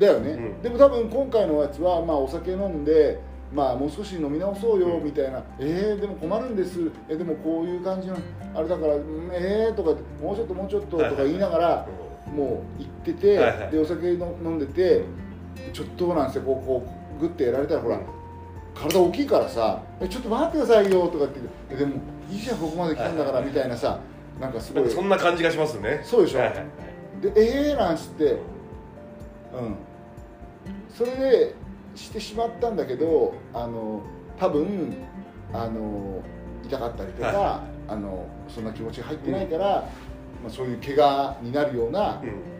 [0.00, 0.62] だよね、うん。
[0.62, 3.18] でも多分今回のやつは、まあ、お酒飲んで、
[3.56, 5.04] まあ、もう少し飲み直そうようん。
[5.04, 6.78] みたいな、えー、でも困るんです。
[7.08, 8.16] えでもこういう感じの
[8.54, 9.90] あれだから、うんえー、とか
[10.22, 11.88] もうちょっともうちょっととか言いながら、
[12.34, 13.36] もう行ってて、
[13.70, 15.04] でお酒の飲んでて
[15.72, 16.86] ちょっとなんですよこうこ
[17.18, 18.02] うグッてやられたらほら、うん。
[18.74, 21.40] 体大きいからさえちょっと待ってくださいよとかって
[21.70, 21.94] えでも
[22.30, 23.98] いいじゃんここまで来たんだからみたいなさ
[24.38, 24.90] なんかすごい。
[24.90, 26.02] そんな感じがしますね。
[26.04, 26.40] そうでしょ？
[26.40, 26.66] はいはいはい。
[27.22, 28.38] でええー、なんつってうん。
[30.90, 31.54] それで
[31.96, 34.02] してしまったんだけどあの
[34.38, 34.94] 多分
[35.52, 36.22] あの
[36.64, 42.56] 痛かったりとか、はあのそんな気持ちが入ってないから、まあ、そういう怪我になるようなうん。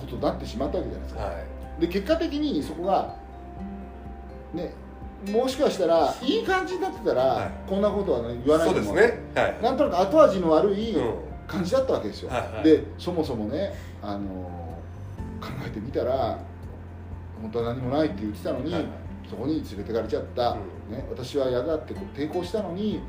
[0.00, 1.32] ことになってしまったわけじゃないですか、は
[1.78, 1.80] い。
[1.80, 3.14] で結果的にそこが
[4.52, 4.74] ね
[5.30, 7.50] もしかしたらいい感じになってたら、はい。
[7.68, 9.20] こんなことは、ね、言わないと思うですね。
[9.40, 9.62] はい。
[9.62, 11.14] なんとなく後味の悪い、うん。
[11.46, 12.64] 感じだったわけですよ、はいはい。
[12.64, 14.78] でそもそもね、あの
[15.40, 16.38] 考えてみたら
[17.42, 18.92] 本当は何もないって言ってたのに、はいはい。
[19.28, 20.50] そこに連れてかれちゃった、
[20.88, 20.96] うん。
[20.96, 23.00] ね、私は嫌だってこう抵抗したのに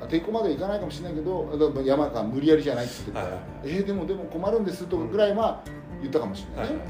[0.00, 3.20] あ抵抗まではいかないかもしれないけど山川無理やりじゃないって言ってた。
[3.20, 3.76] から、はいはい。
[3.78, 5.62] えーでもでも困るんですとかぐらいは
[6.00, 6.88] 言ったかもしれないね、はい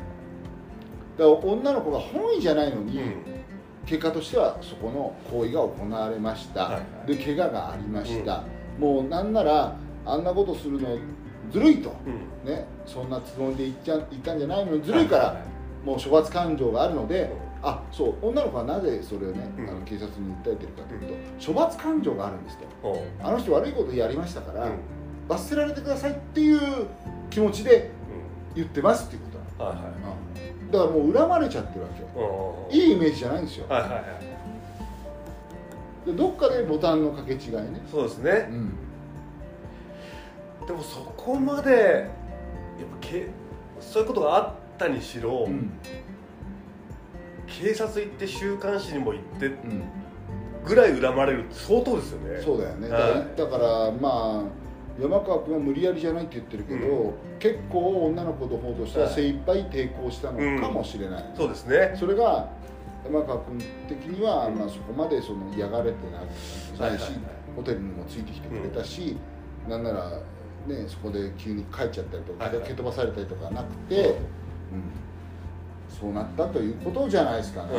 [1.19, 3.15] だから女の子が本意じゃないのに、うん。
[3.85, 7.17] 結果としてはそこの行為が行われました、はいはい。
[7.17, 8.45] で怪我がありました、
[8.79, 10.97] もうなんならあんなことするの
[11.51, 12.51] ずるいと、うん。
[12.51, 15.45] ね、そんなつもりで言っちゃ言ったんじゃないのにずるいから、
[15.85, 17.29] もう処罰感情があるので、うん。
[17.65, 19.69] あそう女の子はなぜそれをね、うん。
[19.71, 22.67] あの警察に訴えてるかというと、処罰感情があるんですと。
[23.23, 24.73] あの人悪いことやりましたから、うん。
[25.29, 26.87] 罰せられてくださいっていう
[27.31, 27.91] 気持ちで
[28.55, 29.77] 言ってますっていうことなの。
[29.77, 29.93] はいはい
[30.73, 31.89] だからもう恨まれちゃってるわ
[32.71, 33.67] けいいイメージじゃないんですよ。
[33.69, 34.03] はいはいはい。
[36.07, 37.83] でどっかでボタンの掛け違いね。
[37.91, 38.49] そうですね。
[38.51, 38.73] うん。
[40.67, 43.27] でもそこまでやっぱけ
[43.81, 45.71] そういうことがあったにしろ、うん。
[47.47, 49.83] 警察行って週刊誌にも行ってうん。
[50.65, 52.41] ぐらい恨まれるって相当ですよね。
[52.41, 53.13] そうだよね、だはい。
[53.13, 54.63] からだからまあ
[55.01, 59.15] 山川君は無理やりじゃないって言ってるけど、う結構女の子の方としてははい。
[59.15, 61.97] 精一杯抵抗したのかもしれない、そうですね。
[61.99, 62.49] それが
[63.05, 63.59] 山川君
[63.89, 65.97] 的には、まあ、そこまでその嫌がれて
[66.79, 67.13] ないし、
[67.57, 69.17] ホテルにもついてきてくれたし、
[69.69, 70.11] なんなら、
[70.69, 74.13] ね、そこで急に帰っちゃったりとか、蹴飛ばされたりとかなくて、う。
[74.13, 74.17] ん、
[75.89, 77.73] そうなったということじゃないですかね。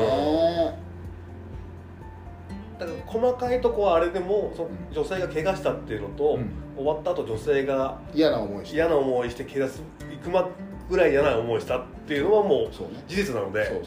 [2.79, 6.49] だから細かいとこはあれでもそ女性が怪我したっていうのと、うん。
[6.75, 8.75] 終わった後女性が嫌な思いして。
[8.75, 9.71] 嫌な思いして警察
[10.09, 10.49] 行くま
[10.89, 12.71] ぐらい嫌な思いしたっていうのはもう
[13.07, 13.83] 事実なのでそうそう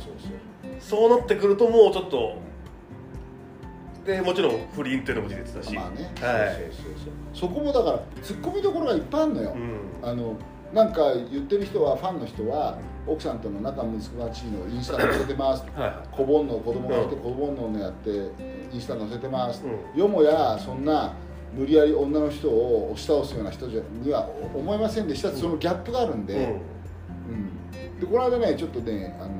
[0.80, 1.08] そう。
[1.08, 2.36] そうなってくるともうちょっと
[4.04, 6.70] でもちろん不倫っていうのも事実だし、まあね、はい。
[7.34, 10.08] そこもだからツッコミどころがいっぱいあるのよ、うん。
[10.08, 10.36] あの
[10.72, 15.64] なんか言ってる人はファンの人は奥さんとの仲睦まじいのをインスタに載せてます。
[15.74, 16.16] はいはい。
[16.16, 18.10] 子煩悩子供がいてうん子煩悩のやって
[18.72, 19.62] インスタに載せてます、
[19.94, 21.14] うよもやそんな
[21.54, 25.30] 無理やり女の人を押し倒すような人じゃには思いませんでした。
[25.30, 26.42] そのギャップがあるんで、うん。
[26.42, 28.00] うん。
[28.00, 29.30] でこの間ねちょっとねあの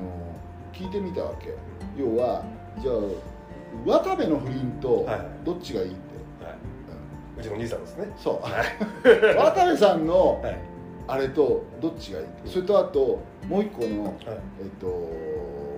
[0.72, 1.54] 聞いてみたわけ。
[1.98, 2.44] 要は
[2.80, 2.94] じゃあ
[3.84, 5.20] 渡部の不倫とはい。
[5.44, 5.96] どっちがいいって、
[6.44, 6.54] はい。
[7.40, 8.06] うちの兄さんですね。
[8.16, 8.40] そう。
[8.42, 9.36] はい。
[9.36, 10.75] 渡部さんのはい
[11.08, 12.26] あれとどっちがいい？
[12.46, 14.14] それとあともう一個の、はい。
[14.60, 14.86] えっと、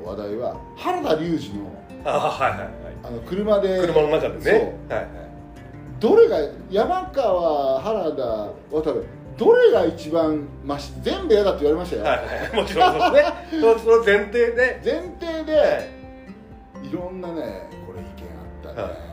[0.08, 2.70] 話題は原田龍二のあはいはいはい。
[3.04, 4.78] あの車で車の中でね。
[4.88, 5.08] はいはい。
[6.00, 6.38] どれが
[6.70, 8.22] 山川原田
[8.70, 9.04] 渡部
[9.36, 10.92] どれが一番マシ？
[11.02, 12.62] 全部嫌だって言われましたよ、はいはい。
[12.62, 13.60] もちろんそうですね。
[13.60, 14.80] そその前提で。
[14.84, 15.66] 前提で、は
[16.84, 16.88] い。
[16.88, 18.08] い、ろんなねこれ意見
[18.68, 19.07] あったね、はい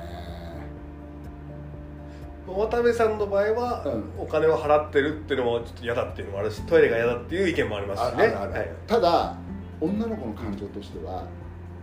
[2.47, 8.27] 渡部さんの場合は、うお金を払ってるっていうのもちょっと嫌だっていうのもあるしトイレが嫌だっていう意見もありますしね。
[8.27, 8.71] はい。
[8.85, 9.35] ただ
[9.81, 11.25] 女の子の感情としては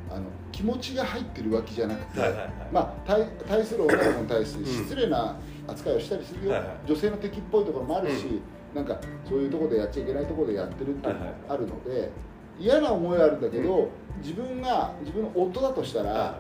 [0.09, 2.51] あの気持ちが入ってるわけじゃなくて、はいはいはい。
[2.73, 5.37] まあ対対する女の子に対して失礼な
[5.67, 6.77] 扱いをしたりするよ、はいはい。
[6.87, 8.41] 女性の敵っぽいところもあるし、
[8.75, 8.99] なんか
[9.29, 12.11] そういうところでやっちゃいけないところでやってるっていうのもあるので、
[12.59, 13.89] 嫌な思いはあるんだけど、
[14.23, 16.39] 自分が自分の夫だとしたら、は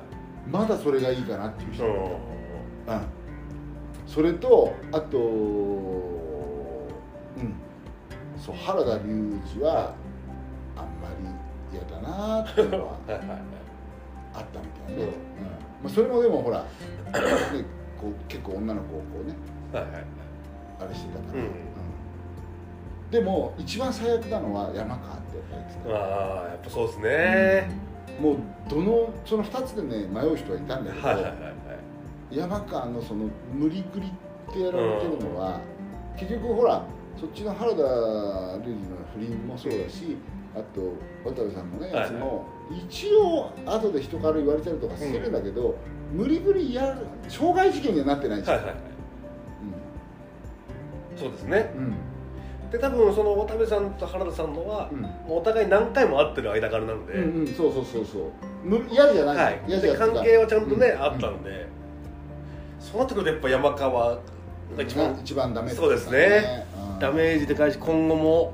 [0.48, 3.21] まだそれがいいかなっていう人、いうん
[4.12, 5.24] それとあとうん。
[8.38, 9.04] そう原田龍
[9.54, 9.94] 二は
[10.76, 11.24] あんまり
[11.72, 12.98] 嫌だなっていうのは
[14.34, 15.00] あったみたいね、うん。
[15.00, 15.06] うん
[15.82, 16.64] まあ、それもでもほら、ね、
[17.98, 19.34] こう結構女の子をこうね
[19.72, 20.04] はいはいはい。
[20.80, 21.46] あれしてたから、うん。
[21.46, 21.52] うん。
[23.10, 27.70] でも一番最悪なのは山川ってやっぱり言ってたああやっぱそうですね、
[28.20, 28.36] もう
[28.68, 31.52] どのその2つでね迷う人はいたんだけど、はいはいはいはい
[32.32, 34.06] 山川のその無理くり
[34.50, 35.60] ってやられてるのは、
[36.16, 36.84] 結局ほら
[37.18, 37.76] そっちの原田
[38.64, 40.16] 龍二の不倫もそうだし、
[40.54, 45.76] あと渡部さんのねはいやつも、一応後で人から言われたりとかするんだけど、
[46.12, 48.82] 無理くりやる傷害事件にはなってないんですよ、はいはいはい。
[51.16, 51.72] そうですね。
[51.76, 51.84] うん。
[51.84, 51.94] うん
[52.72, 55.06] で多分その渡部さんと原田さんのは、うん。
[55.28, 58.22] お互い何回も会ってる間柄なんで、うんうん、そうそうそうそう。
[58.64, 61.02] む嫌じゃない、はい、じゃない関係はちゃんとね、うん。
[61.02, 61.66] あったんで、
[62.82, 64.20] そうなってくるとやっぱ山川が
[64.82, 66.66] 一番が一番ダメってそうですね。
[66.94, 66.98] うん。
[66.98, 68.52] ダメージでかいし今後も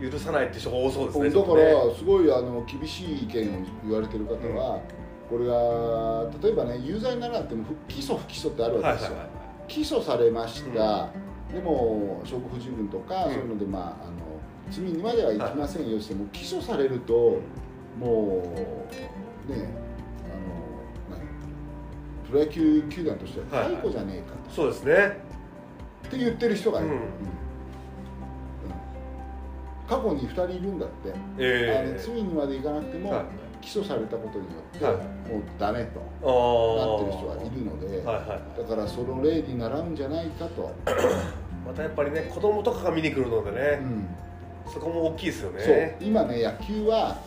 [0.00, 4.80] 許さないって人が多そうですねだからすごいあの厳しい意見を言われてる方は、
[5.30, 9.32] これが例えばね有罪にならなくても不起訴不起訴ってあるわけですよ、はいはいは
[9.68, 9.72] い。
[9.72, 11.10] 起訴されました、
[11.54, 13.32] でも証拠不十分とか、うん。
[13.32, 14.12] そういうので、まあ、あの
[14.70, 17.38] 罪にまではいきませんよしても、起訴されると
[17.98, 18.42] も
[19.48, 19.81] うね
[22.32, 25.18] プロ野球球団としては解雇じゃねえかと、そうですね。
[26.06, 26.94] って言ってる人がいる、うん。
[26.94, 27.00] うん。
[29.86, 33.24] 過去に2人いるんだって、あえの罪にまでいかなくても、はい。
[33.60, 34.94] 起訴されたことによって、はい。
[34.94, 40.72] もうダメとあなってる人がいるので、だからその例に習うんじゃないかと、
[41.66, 44.08] またやっぱりね子供とかが見に来るのでうね、ん。
[44.72, 45.60] そこも大きいですよね。
[45.60, 45.92] そう。
[46.00, 47.18] 今ね野球は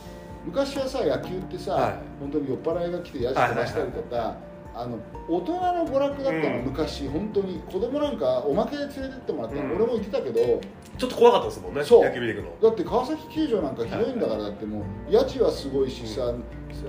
[0.44, 1.94] 昔はさ野球ってさ、はい。
[2.20, 4.36] 本当に酔っ払いが来てやじ飛ばしたりとか、
[4.76, 5.00] あの
[5.30, 6.66] 大人の娯楽だったの、うん。
[6.66, 7.08] 昔。
[7.08, 7.62] 本当に。
[7.72, 9.76] 子供なんかおまけで連れてってもらったの、うん。
[9.76, 10.62] 俺も言ってたけど
[10.98, 12.04] ちょっと怖かったですもんねそう。
[12.04, 12.52] 野球見くの。
[12.62, 16.32] だって川崎球場なんか広いんだからだってもう家賃はすごいしさ、あ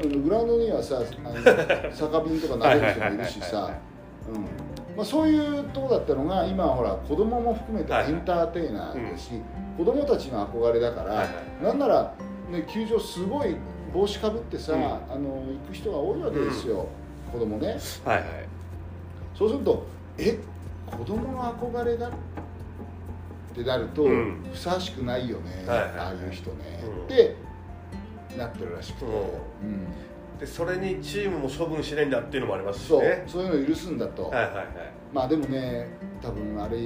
[0.06, 1.34] のグラウンドにはさあの
[1.92, 3.70] 酒瓶とか投げる人もいるしさ。
[4.96, 9.32] まあそういうとこだったのが今はほら子供も含めてエンターテイナーだし、
[9.76, 11.24] 子供たちの憧れだから、はいは
[11.60, 11.64] い。
[11.64, 12.14] なんなら、
[12.50, 13.56] ね、球場すごい
[13.92, 14.84] 帽子かぶってさ、うん。
[14.84, 14.86] あ
[15.18, 16.86] の行く人が多いわけですよ、
[17.32, 17.78] 子供ね。
[18.04, 18.26] はいはい。
[19.34, 19.86] そうすると
[20.18, 20.38] え
[20.86, 22.12] 子供の憧れがっ
[23.54, 24.44] てなると、うん。
[24.52, 25.98] ふさわしくないよね、はいはいはい。
[25.98, 27.04] ああいう人ね、うん。
[27.04, 27.36] って
[28.36, 29.08] なってるらしくて、う。
[29.08, 30.38] んうん。
[30.38, 33.02] でそれにチームも処分しないんだっていうのもありますしそう。
[33.02, 34.66] ねそういうのを許すんだと、はいはいはい。
[35.12, 35.88] まあでもね
[36.22, 36.78] 多分あれ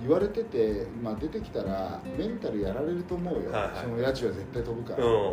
[0.00, 3.72] 言われてて、まあ、出てきたらメンタルやられると思うよ、はいはい。
[3.82, 5.12] その家賃は絶対飛ぶから、うん。
[5.12, 5.32] うん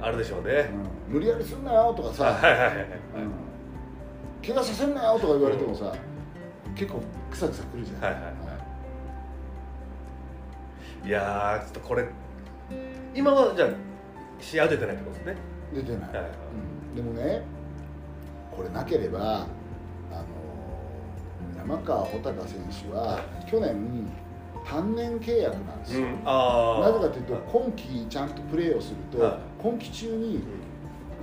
[0.00, 0.70] あるでしょうね、
[1.08, 1.14] うん。
[1.14, 2.76] 無理やりすんなよとかさ、はいはいはいはい。
[2.76, 4.46] うん。
[4.46, 5.92] 怪我させんなよとか言われてもさ、
[6.74, 8.22] 結構クサクサくるじゃん、はいはい
[11.08, 11.10] い。
[11.10, 12.06] やーちょっとこれ
[13.14, 13.68] 今はじゃあ
[14.40, 15.36] 試合は出てないってことですね。
[15.74, 16.30] 出てない、はいはい。
[16.92, 16.94] うん。
[16.94, 17.42] でもね
[18.54, 19.46] これなければ
[20.12, 20.26] あの
[21.56, 23.20] 山川穂高選手は
[23.50, 23.74] 去年
[24.68, 26.24] 単年契約なんですよ、うん。
[26.24, 29.38] なぜかというと今季ちゃんとプレーをすると、はい。
[29.62, 30.40] 今季中に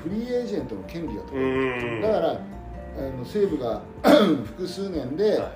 [0.02, 2.02] フリーエージェントの権利がう取れる、ん。
[2.02, 2.36] だからあ
[3.18, 3.82] の西武が
[4.46, 5.52] 複数年ではい。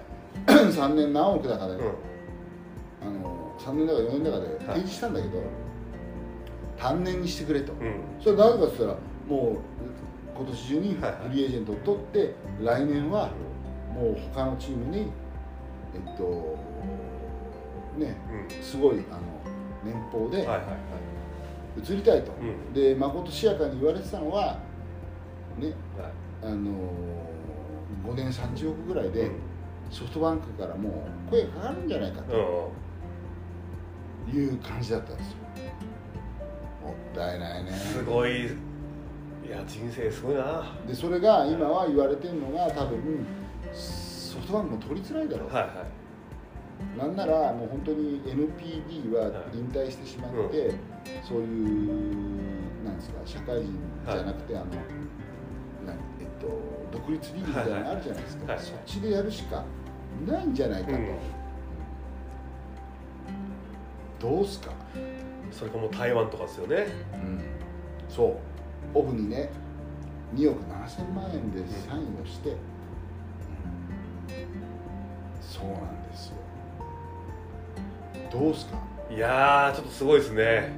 [0.46, 1.80] 3年何億だかで、うん。
[1.82, 5.42] あの3年だか4年だかで提示したんだけど、
[6.78, 7.94] 単年にしてくれと、うん。
[8.22, 9.58] それなぜかって言ったらもう
[10.38, 11.30] 今年中にフはいはい。
[11.36, 13.32] リーエージェントを取って来年は
[13.94, 15.08] もう他のチームに
[15.96, 16.58] えっと
[18.00, 18.64] ねうん。
[18.64, 19.22] すごいあの
[19.84, 20.48] 年俸で
[21.78, 22.74] 移りたいと、うん。
[22.74, 24.58] でまことしやかに言われてたのは
[25.58, 26.44] ねはい。
[26.44, 26.72] あの
[28.06, 29.32] 5年30億ぐらいでうん。
[29.92, 32.72] ソフトバンクからもう声かかるんじゃないかうんと
[34.32, 35.38] いう感じだったんですよ。
[36.86, 37.72] もったいないね。
[37.72, 38.46] すごい。
[38.46, 38.50] い
[39.50, 40.76] や人生すごいな。
[40.88, 43.26] でそれが今は言われてるのが多分
[43.74, 45.74] ソフトバンクも取りづらいだろう、はいはい
[46.98, 50.74] なんならもう本当に NPB は引退してしまって、
[51.28, 53.74] そういうなんですか社会人
[54.06, 56.48] じゃなくて、あのなんえっと
[56.92, 59.64] 独立リーグみたいなのあるじゃないですか、はいはいそっちでやるしか
[60.28, 61.08] ないんじゃないかと、うん。
[64.20, 64.72] どうすか、
[65.52, 66.88] それかもう台湾とかですよね。
[68.10, 68.38] そう。
[68.94, 69.50] オフにね
[70.36, 72.56] 2億7000万円でサインをして、
[75.42, 76.36] そうなんですよ
[78.32, 78.78] どうすか？
[79.10, 80.72] いやーちょっとすごいですね。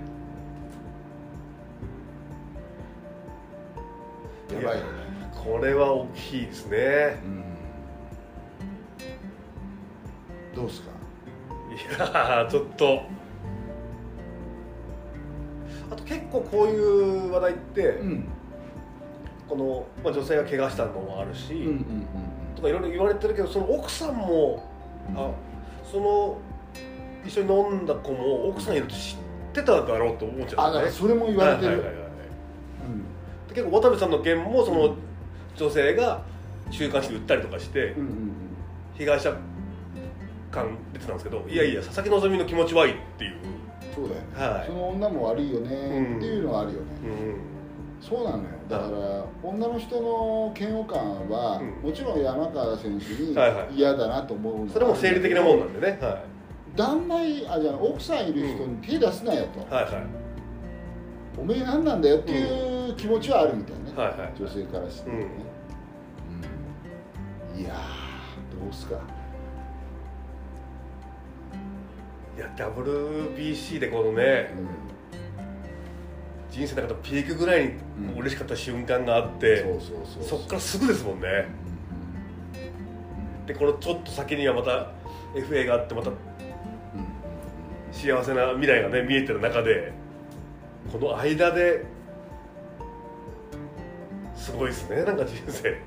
[4.53, 4.81] やばいよね。
[5.43, 7.19] これは大きいですね。
[7.23, 7.43] うん。
[10.55, 10.91] どうすか？
[11.71, 13.01] いやーちょっと。
[15.91, 18.27] あと結構こういう話題って、ん。
[19.49, 21.75] この、まあ、女性が怪我したのもあるし、うんうんうん
[22.55, 24.69] とかいろいろ言われてるけどその奥さんも、
[25.15, 25.31] あ
[25.83, 26.37] その
[27.25, 31.83] 一緒に飲んだ子も奥さんいると知ってただろうと思っちゃうんですそれも言われてる。
[33.49, 34.95] 結構渡部さんの件もその
[35.57, 36.21] 女性が
[36.69, 38.01] 週刊誌で売ったりとかして、うん。
[38.01, 38.31] うんうん
[39.01, 39.35] 被害者
[40.51, 43.37] 感出てたんですけどいやいや佐々木希の気持ちはいいっていう、
[43.95, 44.67] そうだよね、はい。
[44.67, 45.67] その女も悪いよね。
[46.17, 48.49] っていうのはあるよね、うん、そうなのよ。
[48.69, 51.89] だから女の人の嫌悪感は、うん。
[51.89, 53.75] もちろん山川選手にはいはい。
[53.75, 56.23] 嫌だなと思うのはそれも生理的なもんなんでね、は
[56.75, 59.93] 旦那いあじゃあ奥さんいる人に手出すなよと、い、はいはい。
[61.37, 64.33] おめえ何なんだよっていう気持ちはあるみたいね、はいはい。
[64.37, 65.25] 女性からしてね、
[67.53, 67.59] うん。
[67.59, 68.95] いやーどうすか。
[72.37, 74.67] いや WBC でこのねうん。
[76.49, 77.73] 人生の中でピークぐらいに
[78.13, 78.19] うん。
[78.19, 79.79] 嬉しかった瞬間があって、そうそう
[80.23, 81.47] そうそっからすぐですもんね。
[83.45, 84.91] でこのちょっと先にはまた
[85.33, 86.30] FA があってまたうんうん
[87.91, 89.91] 幸せな未来がね見えてる中で
[90.91, 91.85] この間で
[94.35, 95.69] すごいですねなんか人生。
[95.71, 95.77] ね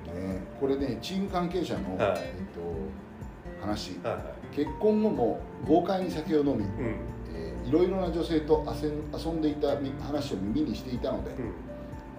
[0.61, 2.21] これねチーム関係者の、はい。
[2.21, 3.99] えっと、話。
[4.05, 4.57] はいはい。
[4.57, 6.97] 結婚後も豪快に酒を飲み、うん。
[7.35, 11.53] えーいろいろな女性と遊んでいたみ話を耳にしていたので、うん。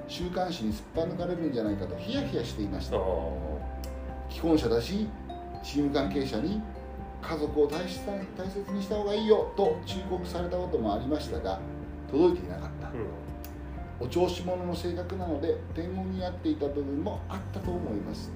[0.07, 2.97] 週刊誌にすっぱ抜かれるんじゃないかとヒヤヒヤしていました。
[2.97, 2.99] あ
[4.29, 5.07] 既婚者だし
[5.63, 6.61] チーム関係者に
[7.27, 11.59] 家族を大切な大切にした方がいいよと忠告されたこともありましたが
[12.09, 12.87] 届いていなかった。
[12.87, 14.07] ー、うん。
[14.07, 18.31] お調子者の性格なので天狗になっていた部分もあったと思います。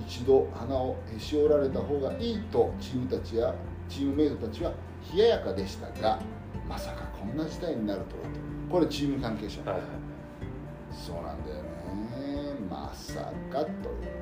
[0.00, 3.54] 一度鼻をへし折られた方がいいとチームたちや
[3.88, 4.72] チームメイトたちは
[5.14, 6.20] 冷ややかでしたが
[6.68, 8.28] まさかこんな事態になるとはと。
[8.70, 9.80] これチーム関係者、はい。
[9.80, 10.12] はい
[10.92, 11.62] そうなんだよね。
[12.70, 13.68] まさかと。
[13.68, 14.21] い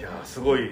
[0.00, 0.70] いやーすごい。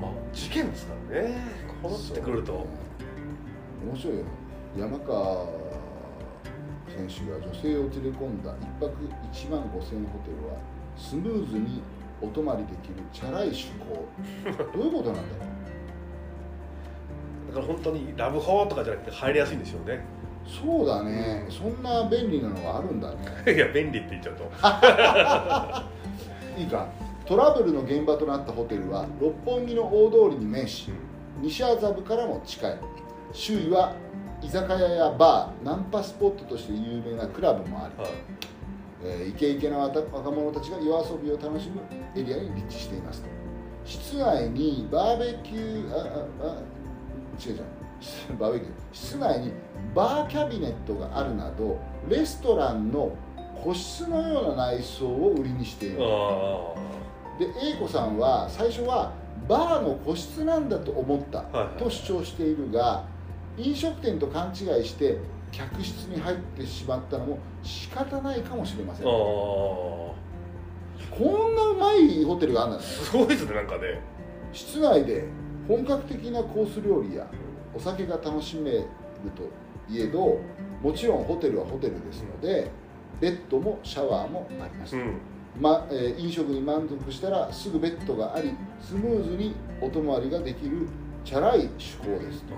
[0.00, 1.36] まあ事件ですからね。
[1.82, 2.66] こうなってくると、
[3.84, 4.24] 面白いよ。
[4.78, 5.44] 山川
[6.88, 9.04] 選手が女性を連れ込んだ1泊
[9.34, 10.56] 1万5000円ホテルは
[10.96, 11.82] スムーズに
[12.22, 14.08] お泊まりできるチャラい趣向。
[14.78, 15.50] どういうことなんだろ
[17.48, 20.02] だから本当にラブホとかじゃなくて入りやすいんでしょうね。
[20.19, 20.19] う
[20.50, 21.46] そうだね。
[21.48, 23.16] そんな便利なのがあるんだね。
[23.54, 24.44] いや便利って言っちゃうと。
[26.60, 26.88] いいか。
[27.24, 30.90] トラブルの現場となったホテルは六本木の大通りに面し
[31.40, 32.76] 西麻布からも近い。
[33.32, 33.92] 周囲は
[34.42, 38.12] 居酒屋やバーナンパスポットとして有名なクラブもあり、はい。
[39.04, 41.80] えーイケイケな若若者たちが夜遊びを楽しむ
[42.16, 43.28] エリアに立地していますと。
[43.84, 45.98] 室内にバーベキューあ
[46.42, 46.56] ああ
[47.42, 47.64] 違う違う。
[48.38, 48.72] バーベキュー。
[48.92, 49.52] 室内に
[49.94, 51.78] バーキャビネットがあるなど
[52.08, 53.12] レストランの
[53.62, 55.98] 個室のような内装を売りにしている。
[56.00, 56.74] あ
[57.38, 59.12] で A 子さんは最初は
[59.48, 61.82] バーの個室なんだと思ったはいはい。
[61.82, 63.04] と主張しているが
[63.56, 65.18] 飲食店と勘違いして
[65.50, 69.04] 客室に入ってしまったのも仕方ないかもしれません。
[69.04, 70.14] こ
[71.20, 72.84] んなうまいホテルがあるんだね。
[72.86, 74.00] すごいですねなんかね。
[74.52, 75.24] 室内で
[75.66, 77.26] 本格的なコース料理や
[77.74, 78.84] お酒が楽しめる
[79.36, 79.42] と
[79.90, 80.38] いえど
[80.82, 82.70] もちろんホテルはホテルですので
[83.20, 85.14] ベッドもシャワーもあります、うん。
[85.60, 90.86] まえー飲食に満足したらすぐベッドがありスムーズにお泊まりができる
[91.24, 92.54] チャラい趣向ですと。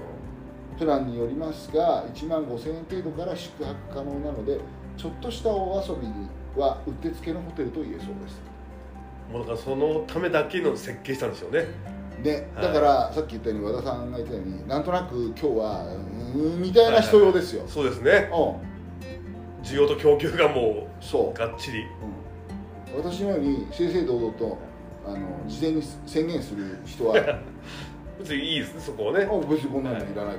[0.78, 4.58] プランによりますが1万5000円程度から宿泊可能なので
[4.96, 8.40] ちょっとしたお遊びにはうってつけのホテルと言えそうです。
[9.30, 11.66] もうだからそのためだけの設計したんですよね
[12.22, 12.64] ではい。
[12.66, 15.86] だからさっき言ったように和田さんが言ったようになんとなく今日は
[16.34, 18.30] うーんみたいな人用ですよ、そうですね。
[18.32, 19.64] うん。
[19.64, 21.38] 需要と供給がもそう。
[21.38, 21.80] がっちり。
[21.80, 24.58] う、うん、私のように正々堂々と
[25.06, 27.14] あの事前に宣言する人は
[28.18, 29.24] 別にいいですねそこはね。
[29.24, 30.30] あ別にこんなのいらないから、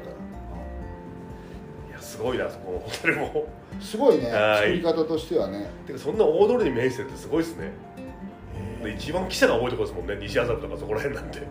[1.89, 1.91] い。
[1.91, 3.32] やすごいなそこのホテルも。
[3.36, 4.57] うんすごいねはい。
[4.57, 5.67] 作り方としてはね。
[5.88, 7.71] てかそんな大通りに面してるってすごいですね。
[7.97, 8.03] で
[8.91, 10.17] 一番記者が多いところですもんね。
[10.21, 11.39] 西麻布とかそこら辺なんて。
[11.39, 11.47] 本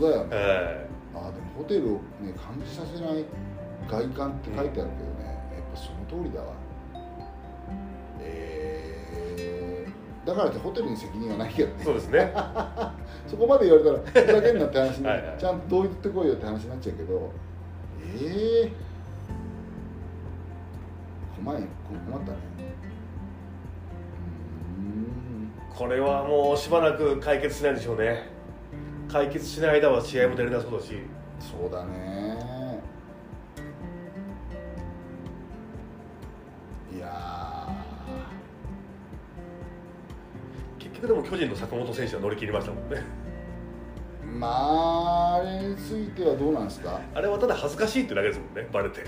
[0.00, 0.24] 当だよ。
[0.24, 0.86] ね、え。
[1.14, 3.24] あでもホテルをね感じさせない
[3.88, 5.24] 外観って書いてあるけどね、
[5.54, 6.52] やっぱその通りだわ。
[8.20, 11.74] えー、だからってホテルに責任はないけどね。
[11.80, 12.32] えそうですね。
[13.28, 15.38] そこまで言われたらふざけんなって話に はいはい。
[15.38, 17.30] ちゃんとどう言ってこいよって話になっちゃうけど。
[18.06, 21.62] ええー、困い
[22.06, 22.53] 困ったね
[25.76, 28.28] これはもうしばらく解決しないんでしょうね。
[29.08, 30.94] 解決しない間は試合も出れなそうだし。
[31.40, 32.80] そうだね。
[36.94, 37.68] いや
[40.78, 43.02] 結局でも巨人の坂本選手は乗り切りましたもんね。
[44.24, 47.00] ーまああれについてはどうなんですか？
[47.14, 49.04] あれはただ恥ずかしいってだけですもんねバレて。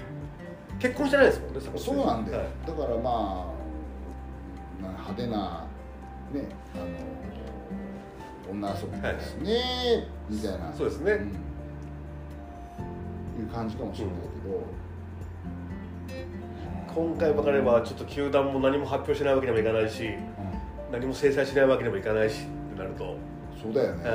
[0.80, 2.00] 結婚してないですもんね坂本選手。
[2.00, 2.48] そうなんだよ、はい。
[2.66, 3.54] だからま
[4.80, 5.65] あな派手な
[6.36, 6.84] ねあの
[8.50, 10.72] 女遊びですね、みたいな。
[10.72, 11.14] そうですね。
[11.14, 11.16] ん。
[13.40, 14.62] いう感じかもしれないけど、
[16.94, 20.18] 今回ばかりはちょっと球団も何も発表しないわけにもいかないしう
[20.92, 23.18] 何も制裁しないわけにもいかないしってなると、ん、
[23.60, 24.14] そうだよね、は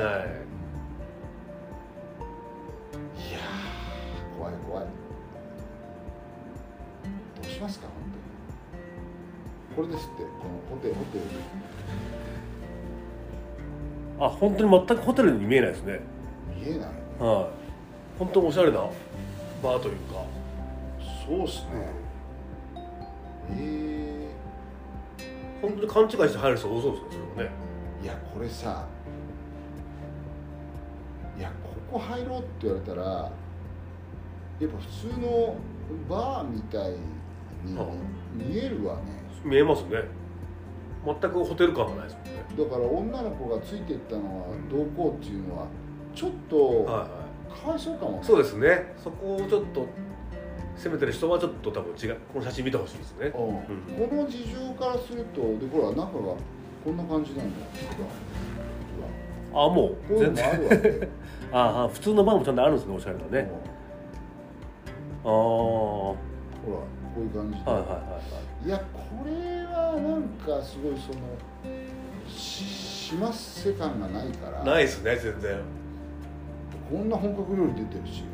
[3.32, 4.86] やー怖い怖い。
[7.42, 7.94] どうしますか本
[9.76, 9.88] 当に。
[9.88, 11.24] これですってこのホテルホテル
[14.24, 16.00] あ本当に全くホテルに見えないですね。
[16.56, 16.88] 見えない。
[17.18, 17.46] はい。
[18.18, 18.78] 本当におしゃれな
[19.60, 20.24] バーというか。
[21.26, 22.02] そうっすね。
[23.50, 24.30] え
[25.60, 27.50] 本当に勘違いして入る人多そうですねそれもね。
[28.00, 28.86] ー、いやこれさ
[31.36, 31.50] いや
[31.90, 33.30] ここ入ろうって言われたらや
[34.68, 35.56] っぱ普通の
[36.08, 36.92] バーみたい
[37.64, 37.86] には
[38.34, 39.02] 見えるわね。
[39.44, 40.04] 見えますね。
[41.04, 42.21] 全くホテル感がないです
[42.56, 45.66] だから女の子がついていったのはどうこうっていうのは
[46.14, 47.08] ちょっとはいは
[47.62, 47.78] かわい。
[47.78, 48.18] そうかもね。
[48.22, 48.94] いそうですね。
[49.02, 49.86] そこをちょっと
[50.76, 52.16] 攻めてる人はちょっと多分違う。
[52.32, 53.26] この写真見てほしいですね。
[53.26, 53.32] うん。
[53.32, 56.34] この事情からするとでほら中が
[56.84, 57.66] こんな感じなんだよ
[59.54, 61.08] あもう全然。
[61.52, 63.50] ああ普通のバーもちゃんとあるんですねおしゃれなね。
[65.24, 66.16] ああはほ
[66.68, 66.74] ら
[67.14, 68.20] こういう感じで、いはいはいは
[68.64, 71.20] いやこれはなんかすごいその
[72.36, 72.64] し
[73.12, 74.64] しますせ感がないから。
[74.64, 75.58] ないですね全然。
[76.90, 78.24] こんな本格料理出てるし。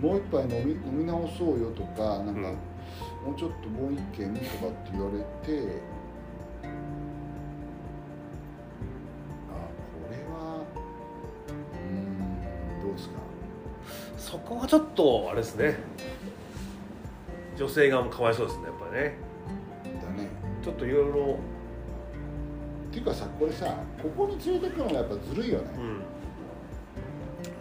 [0.00, 2.44] もう一杯飲み飲み直そうよとかなんか、うん。
[2.44, 2.50] も
[3.34, 5.24] うちょっともう一軒とかって言われて
[9.50, 10.62] あこれは
[11.48, 11.92] うー
[12.80, 13.14] んどうですか？
[14.18, 15.78] そこはちょっとあれですね。
[17.56, 19.16] 女性側もかわいそうですねやっぱりね。
[20.02, 20.28] だね。
[20.62, 21.38] ちょっといろいろ
[22.94, 25.98] っていうかさこれさここに連れてくのがやっぱずるいよね、うん。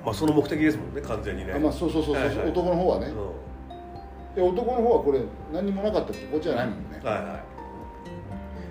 [0.06, 1.54] まあその目的ですもんね完全にね。
[1.54, 2.50] あまあそうそうそうそう、はいはい。
[2.50, 5.22] 男の方はね、うで男の方はこれ
[5.52, 7.00] 何にもなかったってこっちじゃないもんね。
[7.00, 7.06] ん。
[7.06, 7.44] はいはい。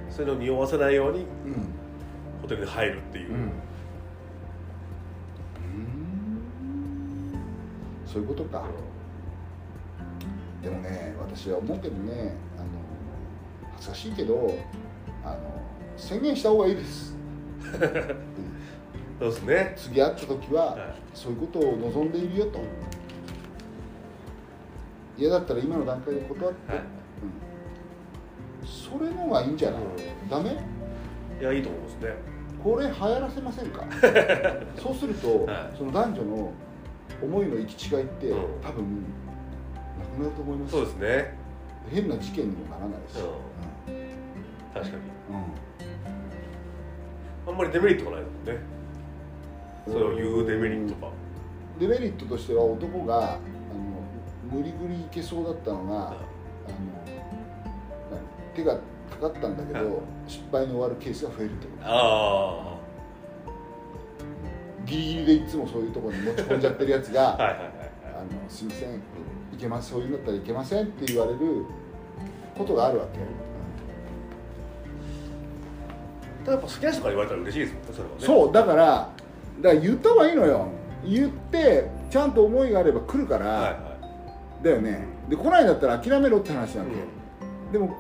[0.09, 1.27] そういうのを匂わせないようにうん。
[2.43, 3.53] ホテルに入るっていう、うん。
[8.07, 8.63] そういうことか。
[10.63, 12.67] でもね私は思うけどねあの
[13.73, 14.57] 恥ずかしいけど
[15.25, 15.62] あの
[15.97, 17.17] 宣言した方がいいです、
[17.65, 17.83] う ん
[19.21, 19.75] そうですね。
[19.77, 20.95] 次会った時は、はい。
[21.15, 22.61] そういうことを望んでいるよと。
[25.17, 26.83] 嫌だったら今の段階で断って、はい。
[28.63, 29.85] うん、それのがいいんじゃない、う
[30.29, 30.57] ダメ？
[31.41, 32.15] いやいいと思いますね。
[32.65, 33.85] これ流行らせませんか？
[34.77, 35.77] そうすると、はい。
[35.77, 36.53] その男女の
[37.23, 38.39] 思いの行き違いって、うん。
[38.61, 39.05] 多分
[40.01, 41.39] なくなると思いますそうですね。
[41.91, 43.95] 変な事件にもならないし、うん。
[43.95, 43.99] う
[44.75, 44.97] 確かに。
[44.97, 45.03] ん
[47.47, 48.59] あんまりデメリットがないもんね。
[49.87, 51.13] それを言うデメリットが。
[51.81, 53.39] デメリットとしては男があの
[54.51, 56.17] 無理ぐりいけそうだったのが、あの
[58.55, 58.77] 手が
[59.11, 59.97] かかったんだけど、はい
[60.29, 61.83] 失敗に終わるケースが増えるってこと。
[61.85, 62.79] あ
[64.87, 67.91] ギリギリでいつもそういうところに持ち込んじゃってるやつがあ はいはいはいはい。
[68.05, 68.91] あのすいません。
[68.91, 69.91] いけます。
[69.91, 71.39] そういうんだったらいけませんって言われる
[72.57, 73.19] ことがあるわけ、
[76.45, 78.21] ただやっぱ好きな人から言われたら嬉しいですもんねそれはね。
[78.21, 78.85] そうだから
[79.61, 80.69] だから言った方がいいのよ。
[81.05, 83.97] 言ってちゃんと思いがあれば来るから、はいは
[84.63, 85.05] だよね。
[85.29, 87.05] で来ないんだったら諦めろって話なんいだよ、
[87.73, 87.97] でも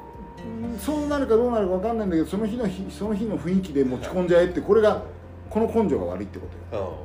[0.73, 5.03] うんそうなるかどうなるか分かんないんだけどその日の日その日の雰囲気で持ち込んじゃえってこれが
[5.49, 6.99] この根性が悪いってことよ。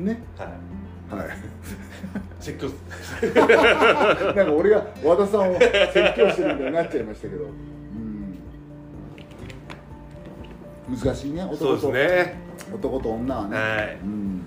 [0.00, 0.06] うん。
[0.06, 0.22] ね？
[0.36, 0.48] はい。
[1.18, 1.28] はい
[2.46, 2.68] 説教
[4.34, 5.72] なんか俺が和田さんを説
[6.16, 7.44] 教してるみたいになっちゃいましたけど。
[7.44, 7.46] う
[10.92, 10.96] ん。
[10.96, 12.36] 難しいねそうです男と、ね。
[12.74, 13.98] 男と女はね、はい。
[14.02, 14.46] うん。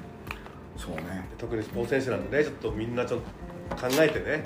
[0.77, 1.27] そうね。
[1.37, 3.19] 特にスポーツ選手なんでねちょっとみんなちょっ
[3.69, 4.43] と考えてね。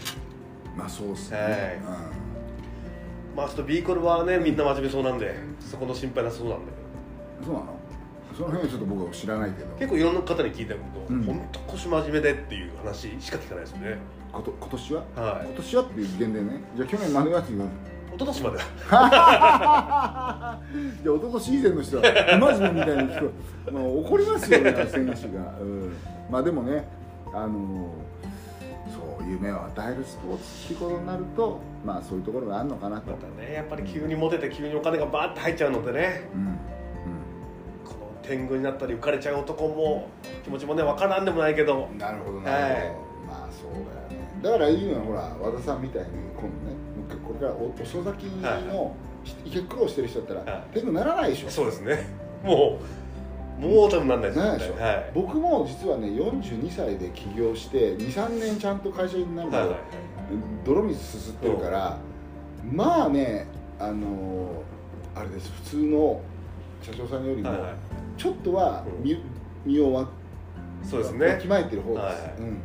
[0.75, 1.49] まあそうっすね、はい。
[3.35, 7.82] まあちょっと B コルはねみんな真面目そうなんでそこの心配なそうなんだけどうん、そうなの？
[8.35, 9.75] その辺はちょっと僕は知らないけど。
[9.75, 11.23] 結構いろんな方に聞いたけど、うん。
[11.23, 13.97] 本当腰真面目でっていう話しか聞かないですよね。
[14.31, 15.03] こと今年は？
[15.15, 15.45] はい。
[15.47, 16.63] 今年はっていう限定ね。
[16.75, 17.39] じゃあ去年までは。
[17.39, 17.45] 違う
[18.13, 18.63] 一昨年までは。
[21.03, 22.07] じゃあ一昨年以前の人は不
[22.39, 23.31] 真面目みたいに聞こ
[23.67, 25.93] え、まあ、怒りますよね選手が、うん、
[26.29, 26.87] まあでもね
[27.33, 27.91] あの
[28.93, 36.29] そう夢を与えるスポーツってことになるとまあそういうところがあるのかなと、またねやっぱり急にモテて急にお金がバーって入っちゃうのでね。
[36.35, 36.59] うん
[38.23, 40.09] 天狗になったり浮かれちゃう男も
[40.43, 41.89] 気持ちもね分からんでもないけど。
[41.97, 42.45] なるほどはい。
[43.27, 43.71] まあそう
[44.09, 44.27] だよね。
[44.41, 48.29] だからいいのはほら和田さんみたいに今度ねこれからお遅咲き
[48.67, 48.95] の
[49.45, 52.07] 一回苦労してる人だったら、はい天狗ならないでしょそうですね。
[52.43, 52.79] も
[53.59, 54.37] うもう多分なんないです。
[54.39, 54.59] ならない。
[54.59, 59.79] でしょ、はい僕も実はね42歳で起業して23年ちゃんと会社になるまで、はいはい。
[60.65, 61.97] 泥水すすってるから、
[62.71, 63.45] まあね
[63.79, 66.21] あのーあれです普通の
[66.81, 67.71] 社長さんよりもはいはい
[68.17, 69.03] ちょっとはうん。
[69.03, 69.17] 身,、
[69.65, 70.09] 身をわ
[70.83, 71.41] そうですね。
[71.47, 72.13] まえてる方です、はい。
[72.13, 72.57] はいうん、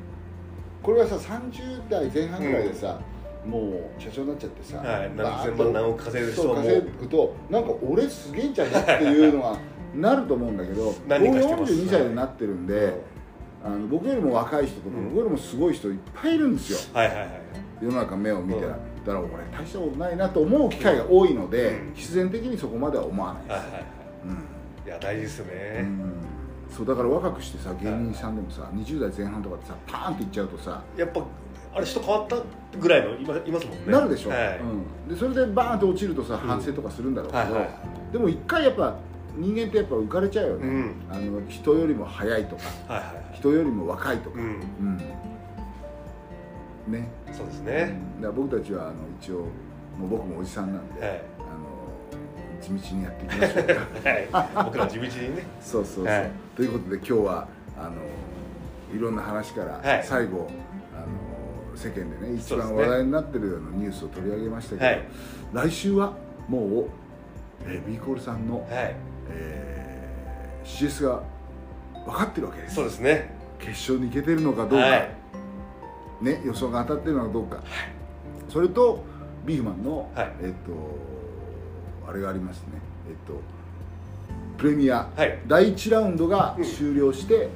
[0.82, 3.00] これがさ30代前半ぐらいでさ、
[3.46, 5.12] もう社長になっちゃってさ、はい。
[5.16, 9.56] 何千万何億稼いでる人稼ぐとなんか俺すげえんじゃねっていうのが
[9.94, 11.72] なると思うんだけど僕何かしてます。
[11.72, 13.00] 42歳になってるんで、
[13.64, 15.04] あの僕よりも若い人とか、うん。
[15.10, 16.78] 僕よりもすごい人いっぱいいるんですよ。
[16.92, 17.28] はいはいはい
[17.80, 18.72] 世の中目を見たら、うん。
[18.72, 21.94] だから俺大したことないなと思う機会が多いので、うん。
[21.94, 24.57] 必然的にそこまでは思わないです、はいはいはい
[24.88, 26.12] いや大事ですようね、ん。
[26.74, 31.22] そうだから若くしてさ芸人さんでもさ20代前半とかでさパーンっていっちゃうとさ、やっぱ
[31.74, 32.36] あれ人変わった
[32.78, 33.92] ぐらいのいますもんね。
[33.92, 37.70] なるでしょ、はい、うん、でそれでバーンって落ちるとさ反省とかするんだろうけど、はいはい。
[38.12, 38.96] でも一回やっぱ
[39.36, 40.94] 人間ってやっぱ浮かれちゃうよね、うん。
[41.10, 42.62] あの人よりも早いとか
[42.94, 43.36] はいはいはい。
[43.36, 44.60] 人よりも若いとか、うん。
[44.80, 44.84] う
[46.90, 46.92] ん。
[46.92, 47.06] ね。
[47.30, 47.66] そうですうん。
[47.66, 49.40] ね、だから僕たちはあの一応
[49.98, 51.22] もう僕もおじさんなんで、はい
[52.60, 53.66] 地道にやっていきましょう
[54.06, 54.64] はい。
[54.64, 55.42] 僕ら地道にね。
[55.60, 56.30] そうそうそう、はい。
[56.56, 57.48] ということで今日は
[57.78, 57.92] あの
[58.94, 60.04] いろんな話からはい。
[60.04, 60.48] 最後、
[60.94, 65.02] あの世間でね一番話題になってるようなニュースを取り上げましたけど、はい。
[65.52, 66.12] 来週は
[66.48, 66.84] もう、
[67.66, 68.94] えー、ビーコールさんの、はい。
[69.30, 69.88] えー
[70.68, 71.22] CS が
[72.04, 72.74] 分かってるわけです。
[72.74, 73.30] そうですね。
[73.58, 75.10] 決勝に行けてるのかどうか、はい。
[76.20, 77.62] ね、予想が当たってるのかどうか、
[78.48, 79.02] それと
[79.46, 80.32] ビーフマンの、はい。
[80.42, 81.07] えっと
[82.08, 82.64] あれがありますね。
[83.08, 83.40] えっと
[84.56, 85.38] プレミア、はい。
[85.46, 86.64] 第1ラウンドがうん。
[86.64, 87.48] 終了して、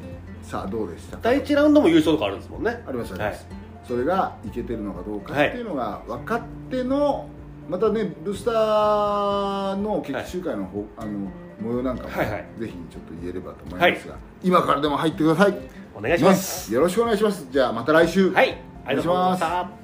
[0.42, 1.22] さあどうでしたか？
[1.22, 2.82] 第一ラウンドも優勝とかあるんですもんね。
[2.86, 7.28] ありますあります、はいそれがいけてるのかどうかはいっていうのが分かっての
[7.68, 11.28] またねブースターの決起集会の方、あの
[11.60, 12.46] 模様なんかも、はいはい。
[12.60, 15.54] ぜひちょっと言えればと思いますが、今からでも入ってください。
[15.96, 16.70] お願いします。
[16.70, 17.48] ねよろしくお願いします。
[17.50, 18.30] じゃあまた来週。
[18.30, 18.56] はい。
[18.86, 19.81] ありがとうございました